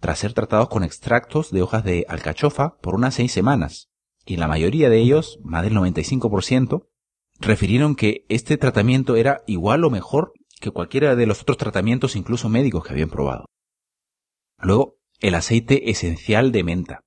tras 0.00 0.20
ser 0.20 0.32
tratados 0.32 0.70
con 0.70 0.84
extractos 0.84 1.50
de 1.50 1.60
hojas 1.60 1.84
de 1.84 2.06
alcachofa 2.08 2.78
por 2.80 2.94
unas 2.94 3.16
seis 3.16 3.30
semanas 3.30 3.90
y 4.24 4.38
la 4.38 4.48
mayoría 4.48 4.88
de 4.88 5.00
ellos, 5.00 5.38
más 5.44 5.62
del 5.62 5.74
95%, 5.74 6.86
refirieron 7.38 7.94
que 7.94 8.24
este 8.30 8.56
tratamiento 8.56 9.16
era 9.16 9.42
igual 9.46 9.84
o 9.84 9.90
mejor 9.90 10.32
que 10.62 10.70
cualquiera 10.70 11.14
de 11.14 11.26
los 11.26 11.42
otros 11.42 11.58
tratamientos, 11.58 12.16
incluso 12.16 12.48
médicos, 12.48 12.84
que 12.84 12.94
habían 12.94 13.10
probado. 13.10 13.44
Luego, 14.56 14.96
el 15.20 15.34
aceite 15.34 15.90
esencial 15.90 16.52
de 16.52 16.64
menta. 16.64 17.00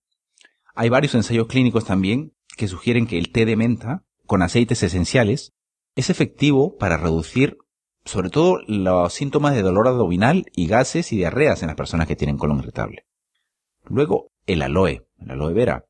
Hay 0.76 0.90
varios 0.90 1.16
ensayos 1.16 1.48
clínicos 1.48 1.84
también 1.84 2.37
que 2.58 2.67
sugieren 2.67 3.08
que 3.08 3.17
el 3.17 3.32
té 3.32 3.46
de 3.46 3.56
menta, 3.56 4.04
con 4.26 4.41
aceites 4.41 4.84
esenciales, 4.84 5.54
es 5.96 6.10
efectivo 6.10 6.76
para 6.78 6.98
reducir 6.98 7.58
sobre 8.04 8.30
todo 8.30 8.60
los 8.67 9.13
síntomas 9.13 9.54
de 9.54 9.62
dolor 9.62 9.88
abdominal 9.88 10.46
y 10.56 10.67
gases 10.67 11.12
y 11.12 11.17
diarreas 11.17 11.62
en 11.62 11.67
las 11.67 11.76
personas 11.76 12.08
que 12.08 12.15
tienen 12.15 12.38
colon 12.38 12.60
irritable. 12.60 13.06
Luego, 13.86 14.32
el 14.46 14.62
aloe, 14.62 15.08
el 15.20 15.32
aloe 15.32 15.54
vera, 15.54 15.86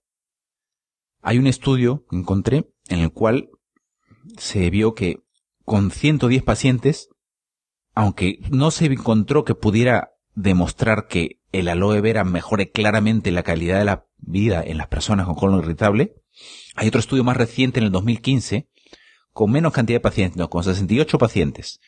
hay 1.21 1.37
un 1.37 1.47
estudio 1.47 2.05
que 2.09 2.15
encontré 2.15 2.69
en 2.89 2.99
el 2.99 3.11
cual 3.11 3.49
se 4.37 4.69
vio 4.69 4.93
que 4.93 5.23
con 5.63 5.91
110 5.91 6.43
pacientes, 6.43 7.09
aunque 7.93 8.39
no 8.51 8.71
se 8.71 8.85
encontró 8.85 9.43
que 9.43 9.55
pudiera 9.55 10.11
demostrar 10.33 11.07
que 11.07 11.39
el 11.51 11.67
aloe 11.67 12.01
vera 12.01 12.23
mejore 12.23 12.71
claramente 12.71 13.31
la 13.31 13.43
calidad 13.43 13.79
de 13.79 13.85
la 13.85 14.05
vida 14.17 14.63
en 14.63 14.77
las 14.77 14.87
personas 14.87 15.25
con 15.25 15.35
colon 15.35 15.59
irritable, 15.59 16.15
hay 16.75 16.87
otro 16.87 16.99
estudio 16.99 17.23
más 17.23 17.37
reciente 17.37 17.79
en 17.79 17.85
el 17.85 17.91
2015 17.91 18.67
con 19.33 19.51
menos 19.51 19.73
cantidad 19.73 19.97
de 19.97 20.01
pacientes, 20.01 20.47
con 20.47 20.63
68 20.63 21.17
pacientes, 21.19 21.79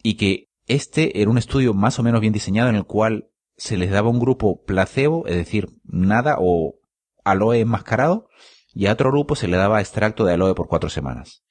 y 0.00 0.14
que 0.14 0.48
este 0.66 1.20
era 1.20 1.30
un 1.30 1.38
estudio 1.38 1.74
más 1.74 1.98
o 1.98 2.04
menos 2.04 2.20
bien 2.20 2.32
diseñado 2.32 2.68
en 2.68 2.76
el 2.76 2.84
cual 2.84 3.30
se 3.56 3.76
les 3.76 3.90
daba 3.90 4.10
un 4.10 4.20
grupo 4.20 4.62
placebo, 4.62 5.26
es 5.26 5.34
decir, 5.34 5.68
nada 5.82 6.36
o 6.38 6.76
aloe 7.24 7.60
enmascarado 7.60 8.28
y 8.72 8.86
a 8.86 8.92
otro 8.92 9.10
grupo 9.10 9.34
se 9.34 9.48
le 9.48 9.56
daba 9.56 9.80
extracto 9.80 10.24
de 10.24 10.34
aloe 10.34 10.54
por 10.54 10.68
cuatro 10.68 10.88
semanas. 10.88 11.42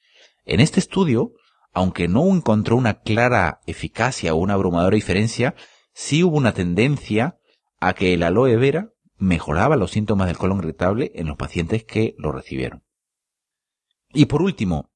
En 0.46 0.62
este 0.62 0.80
estudio, 0.80 1.34
aunque 1.74 2.08
no 2.08 2.26
encontró 2.34 2.78
una 2.78 3.02
clara 3.02 3.60
eficacia 3.68 4.34
o 4.34 4.38
una 4.38 4.54
abrumadora 4.54 4.96
diferencia, 4.96 5.56
sí 5.94 6.24
hubo 6.24 6.38
una 6.38 6.54
tendencia 6.54 7.38
a 7.80 7.94
que 7.94 8.14
el 8.14 8.24
aloe 8.24 8.56
vera 8.56 8.94
mejoraba 9.20 9.76
los 9.76 9.92
síntomas 9.92 10.28
del 10.28 10.38
colon 10.38 10.60
irritable 10.60 11.12
en 11.16 11.28
los 11.28 11.38
pacientes 11.38 11.84
que 11.84 12.16
lo 12.18 12.32
recibieron. 12.32 12.84
Y 14.14 14.26
por 14.26 14.42
último, 14.42 14.90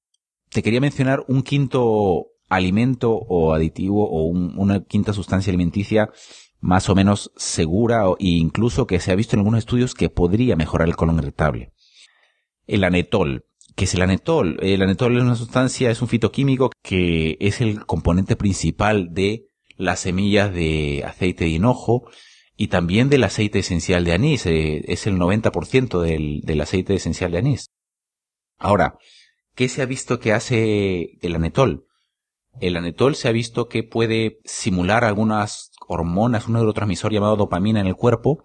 te 0.49 0.63
quería 0.63 0.81
mencionar 0.81 1.23
un 1.27 1.43
quinto 1.43 2.27
alimento 2.49 3.11
o 3.11 3.53
aditivo 3.53 4.09
o 4.09 4.23
una 4.23 4.83
quinta 4.83 5.13
sustancia 5.13 5.51
alimenticia 5.51 6.11
más 6.59 6.89
o 6.89 6.95
menos 6.95 7.31
segura 7.35 8.05
e 8.19 8.27
incluso 8.27 8.87
que 8.87 8.99
se 8.99 9.11
ha 9.11 9.15
visto 9.15 9.35
en 9.35 9.41
algunos 9.41 9.59
estudios 9.59 9.93
que 9.93 10.09
podría 10.09 10.55
mejorar 10.55 10.87
el 10.87 10.95
colon 10.95 11.17
irritable. 11.17 11.73
El 12.65 12.83
anetol. 12.83 13.45
¿Qué 13.75 13.85
es 13.85 13.93
el 13.95 14.03
anetol? 14.03 14.57
El 14.61 14.81
anetol 14.81 15.17
es 15.17 15.23
una 15.23 15.35
sustancia, 15.35 15.89
es 15.91 16.01
un 16.01 16.07
fitoquímico 16.07 16.71
que 16.81 17.37
es 17.39 17.59
el 17.59 17.85
componente 17.85 18.35
principal 18.35 19.13
de 19.13 19.47
las 19.75 20.01
semillas 20.01 20.53
de 20.53 21.03
aceite 21.05 21.45
de 21.45 21.49
hinojo 21.49 22.07
y 22.55 22.67
también 22.67 23.09
del 23.09 23.23
aceite 23.23 23.59
esencial 23.59 24.03
de 24.05 24.13
anís. 24.13 24.45
Eh, 24.45 24.83
es 24.87 25.07
el 25.07 25.17
90% 25.17 26.01
del, 26.01 26.41
del 26.41 26.61
aceite 26.61 26.95
esencial 26.95 27.31
de 27.31 27.39
anís. 27.39 27.67
Ahora, 28.57 28.97
¿qué 29.55 29.69
se 29.69 29.81
ha 29.81 29.85
visto 29.85 30.19
que 30.19 30.33
hace 30.33 31.17
el 31.21 31.35
anetol? 31.35 31.87
El 32.59 32.77
anetol 32.77 33.15
se 33.15 33.27
ha 33.27 33.31
visto 33.31 33.67
que 33.67 33.83
puede 33.83 34.39
simular 34.45 35.03
algunas 35.03 35.71
hormonas, 35.87 36.47
un 36.47 36.53
neurotransmisor 36.53 37.11
llamado 37.11 37.35
dopamina 37.35 37.79
en 37.79 37.87
el 37.87 37.95
cuerpo, 37.95 38.43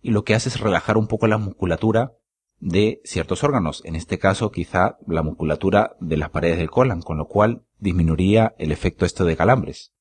y 0.00 0.10
lo 0.10 0.22
que 0.24 0.34
hace 0.34 0.48
es 0.48 0.60
relajar 0.60 0.96
un 0.96 1.08
poco 1.08 1.26
la 1.26 1.38
musculatura 1.38 2.12
de 2.60 3.00
ciertos 3.04 3.44
órganos, 3.44 3.82
en 3.84 3.96
este 3.96 4.18
caso 4.18 4.50
quizá 4.50 4.98
la 5.06 5.22
musculatura 5.22 5.96
de 6.00 6.16
las 6.16 6.30
paredes 6.30 6.58
del 6.58 6.70
colon, 6.70 7.02
con 7.02 7.18
lo 7.18 7.26
cual 7.26 7.64
disminuiría 7.78 8.54
el 8.58 8.72
efecto 8.72 9.04
este 9.04 9.24
de 9.24 9.36
calambres. 9.36 9.92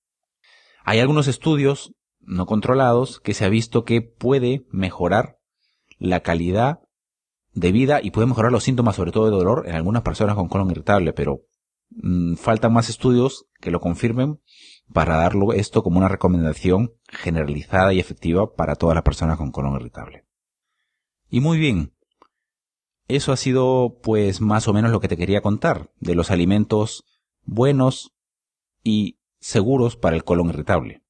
Hay 0.83 0.99
algunos 0.99 1.27
estudios 1.27 1.93
no 2.27 2.45
controlados 2.45 3.19
que 3.19 3.33
se 3.33 3.45
ha 3.45 3.49
visto 3.49 3.85
que 3.85 4.01
puede 4.01 4.67
mejorar 4.69 5.39
la 5.97 6.19
calidad 6.19 6.81
de 7.53 7.71
vida 7.71 8.01
y 8.03 8.11
puede 8.11 8.27
mejorar 8.27 8.51
los 8.51 8.65
síntomas 8.65 8.97
sobre 8.97 9.11
todo 9.11 9.25
de 9.25 9.31
dolor 9.31 9.63
en 9.67 9.75
algunas 9.75 10.03
personas 10.03 10.35
con 10.35 10.49
colon 10.49 10.69
irritable, 10.69 11.13
pero 11.13 11.41
mm, 11.89 12.35
faltan 12.35 12.73
más 12.73 12.89
estudios 12.89 13.47
que 13.59 13.71
lo 13.71 13.79
confirmen 13.79 14.39
para 14.93 15.15
darlo 15.15 15.53
esto 15.53 15.81
como 15.81 15.97
una 15.97 16.09
recomendación 16.09 16.93
generalizada 17.07 17.93
y 17.93 17.99
efectiva 17.99 18.53
para 18.53 18.75
todas 18.75 18.93
las 18.93 19.03
personas 19.03 19.37
con 19.37 19.51
colon 19.51 19.75
irritable. 19.79 20.25
Y 21.29 21.39
muy 21.39 21.57
bien, 21.57 21.93
eso 23.07 23.31
ha 23.31 23.37
sido 23.37 23.99
pues 24.03 24.41
más 24.41 24.67
o 24.67 24.73
menos 24.73 24.91
lo 24.91 24.99
que 24.99 25.07
te 25.07 25.17
quería 25.17 25.41
contar 25.41 25.91
de 25.99 26.13
los 26.13 26.29
alimentos 26.29 27.05
buenos 27.43 28.13
y 28.83 29.17
seguros 29.39 29.95
para 29.95 30.17
el 30.17 30.25
colon 30.25 30.49
irritable. 30.49 31.06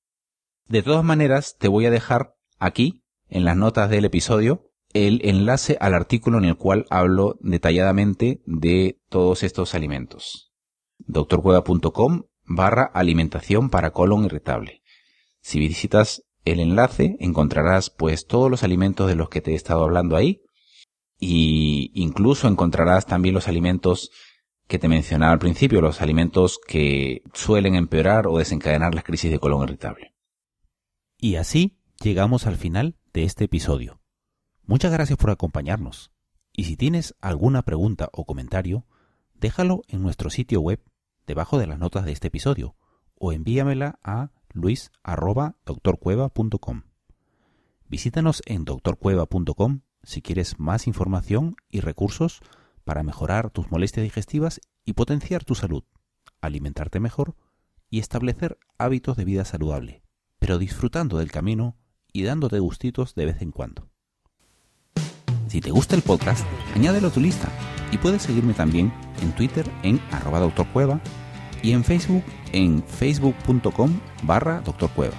De 0.68 0.84
todas 0.84 1.04
maneras, 1.04 1.56
te 1.58 1.70
voy 1.70 1.86
a 1.86 1.92
dejar 1.92 2.36
aquí, 2.60 3.02
en 3.30 3.46
las 3.46 3.56
notas 3.56 3.90
del 3.90 4.04
episodio, 4.04 4.70
el 4.94 5.22
enlace 5.24 5.78
al 5.80 5.94
artículo 5.94 6.38
en 6.40 6.46
el 6.46 6.58
cual 6.58 6.86
hablo 6.90 7.38
detalladamente 7.40 8.42
de 8.46 9.00
todos 9.10 9.44
estos 9.44 9.76
alimentos. 9.76 10.52
doctorcueva.com 11.00 12.24
barra 12.44 12.84
alimentación 12.84 13.70
para 13.70 13.92
colon 13.92 14.26
irritable. 14.26 14.82
Si 15.42 15.60
visitas 15.60 16.24
el 16.44 16.60
enlace 16.60 17.16
encontrarás 17.20 17.90
pues 17.90 18.26
todos 18.26 18.52
los 18.52 18.64
alimentos 18.64 19.08
de 19.08 19.16
los 19.16 19.30
que 19.30 19.42
te 19.42 19.52
he 19.52 19.56
estado 19.56 19.84
hablando 19.84 20.16
ahí 20.16 20.42
y 21.20 21.92
incluso 21.94 22.48
encontrarás 22.48 23.06
también 23.06 23.36
los 23.36 23.48
alimentos 23.48 24.12
que 24.68 24.80
te 24.80 24.90
mencionaba 24.90 25.32
al 25.32 25.40
principio, 25.40 25.80
los 25.80 26.02
alimentos 26.02 26.60
que 26.66 27.22
suelen 27.34 27.76
empeorar 27.76 28.28
o 28.28 28.38
desencadenar 28.38 28.94
las 28.94 29.06
crisis 29.06 29.32
de 29.32 29.40
colon 29.40 29.64
irritable. 29.64 30.17
Y 31.20 31.36
así 31.36 31.80
llegamos 32.00 32.46
al 32.46 32.58
final 32.58 32.96
de 33.12 33.24
este 33.24 33.46
episodio. 33.46 34.00
Muchas 34.64 34.92
gracias 34.92 35.18
por 35.18 35.32
acompañarnos. 35.32 36.12
Y 36.54 36.66
si 36.66 36.78
tienes 36.78 37.16
alguna 37.22 37.64
pregunta 37.64 38.10
o 38.14 38.26
comentario, 38.26 38.86
déjalo 39.34 39.82
en 39.88 40.04
nuestro 40.04 40.30
sitio 40.30 40.62
web 40.62 40.80
debajo 41.26 41.58
de 41.58 41.66
las 41.66 41.80
notas 41.80 42.06
de 42.06 42.12
este 42.12 42.28
episodio 42.28 42.76
o 43.16 43.32
envíamela 43.32 43.98
a 44.04 44.30
luis.doctorcueva.com. 44.54 46.84
Visítanos 47.88 48.44
en 48.46 48.66
doctorcueva.com 48.66 49.80
si 50.04 50.22
quieres 50.22 50.60
más 50.60 50.86
información 50.86 51.56
y 51.70 51.80
recursos 51.80 52.42
para 52.84 53.02
mejorar 53.02 53.50
tus 53.50 53.72
molestias 53.72 54.04
digestivas 54.04 54.62
y 54.86 54.94
potenciar 54.94 55.44
tu 55.44 55.56
salud, 55.56 55.84
alimentarte 56.42 57.00
mejor 57.00 57.36
y 57.90 57.98
establecer 58.00 58.60
hábitos 58.78 59.18
de 59.18 59.26
vida 59.26 59.46
saludable, 59.46 60.04
pero 60.40 60.58
disfrutando 60.58 61.18
del 61.18 61.32
camino 61.32 61.76
y 62.14 62.24
dándote 62.24 62.60
gustitos 62.60 63.16
de 63.16 63.26
vez 63.26 63.42
en 63.42 63.52
cuando. 63.52 63.90
Si 65.48 65.62
te 65.62 65.72
gusta 65.72 65.96
el 65.96 66.02
podcast, 66.02 66.46
añádelo 66.76 67.08
a 67.08 67.12
tu 67.12 67.22
lista 67.22 67.50
y 67.92 67.98
puedes 67.98 68.22
seguirme 68.22 68.54
también 68.54 68.94
en 69.22 69.34
Twitter 69.34 69.66
en 69.84 70.00
arroba 70.12 70.40
doctorcueva 70.40 71.00
y 71.64 71.72
en 71.72 71.84
Facebook 71.84 72.24
en 72.52 72.84
facebook.com 72.84 74.00
barra 74.24 74.62
doctorcueva. 74.62 75.16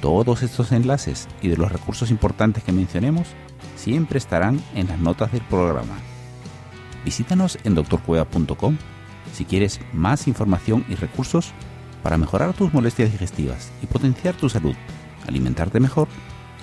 Todos 0.00 0.42
estos 0.42 0.72
enlaces 0.72 1.28
y 1.42 1.48
de 1.48 1.56
los 1.56 1.70
recursos 1.70 2.10
importantes 2.10 2.64
que 2.64 2.72
mencionemos 2.72 3.28
siempre 3.76 4.18
estarán 4.18 4.60
en 4.74 4.88
las 4.88 4.98
notas 4.98 5.30
del 5.32 5.42
programa. 5.42 5.96
Visítanos 7.04 7.58
en 7.64 7.74
doctorcueva.com 7.74 8.76
si 9.32 9.44
quieres 9.44 9.80
más 9.92 10.28
información 10.28 10.84
y 10.88 10.94
recursos 10.94 11.52
para 12.02 12.18
mejorar 12.18 12.52
tus 12.54 12.72
molestias 12.72 13.12
digestivas 13.12 13.70
y 13.82 13.86
potenciar 13.86 14.34
tu 14.34 14.48
salud, 14.48 14.74
alimentarte 15.26 15.80
mejor 15.80 16.08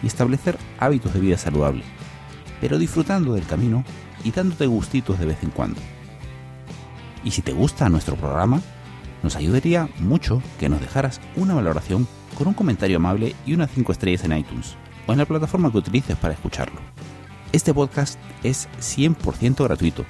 y 0.04 0.08
establecer 0.08 0.58
hábitos 0.80 1.14
de 1.14 1.20
vida 1.20 1.38
saludable, 1.38 1.84
pero 2.62 2.78
disfrutando 2.78 3.34
del 3.34 3.46
camino 3.46 3.84
y 4.24 4.32
dándote 4.32 4.68
gustitos 4.68 5.20
de 5.20 5.26
vez 5.26 5.44
en 5.44 5.52
cuando. 5.52 5.80
Y 7.24 7.32
si 7.32 7.42
te 7.42 7.54
gusta 7.54 7.90
nuestro 7.90 8.16
programa, 8.16 8.62
nos 9.24 9.36
ayudaría 9.36 9.90
mucho 10.00 10.42
que 10.60 10.70
nos 10.70 10.82
dejaras 10.82 11.20
una 11.36 11.54
valoración 11.54 12.08
con 12.38 12.48
un 12.48 12.54
comentario 12.54 12.98
amable 12.98 13.36
y 13.46 13.54
unas 13.54 13.72
5 13.72 13.92
estrellas 13.92 14.24
en 14.24 14.38
iTunes 14.38 14.76
o 15.08 15.12
en 15.12 15.18
la 15.18 15.26
plataforma 15.26 15.72
que 15.72 15.78
utilices 15.80 16.16
para 16.18 16.34
escucharlo. 16.34 16.80
Este 17.52 17.74
podcast 17.74 18.20
es 18.44 18.70
100% 18.80 19.64
gratuito 19.64 20.06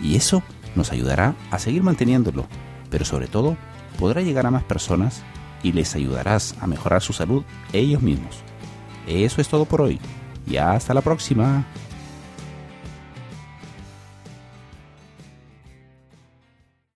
y 0.00 0.16
eso 0.16 0.42
nos 0.76 0.92
ayudará 0.92 1.34
a 1.50 1.58
seguir 1.58 1.82
manteniéndolo, 1.82 2.46
pero 2.90 3.04
sobre 3.04 3.26
todo 3.26 3.56
podrá 3.98 4.20
llegar 4.20 4.46
a 4.46 4.50
más 4.50 4.64
personas 4.64 5.22
y 5.62 5.72
les 5.72 5.94
ayudarás 5.94 6.54
a 6.60 6.66
mejorar 6.66 7.02
su 7.02 7.12
salud 7.12 7.44
ellos 7.72 8.02
mismos. 8.02 8.42
Eso 9.06 9.40
es 9.40 9.48
todo 9.48 9.64
por 9.64 9.80
hoy 9.80 10.00
y 10.46 10.56
hasta 10.56 10.94
la 10.94 11.00
próxima. 11.00 11.66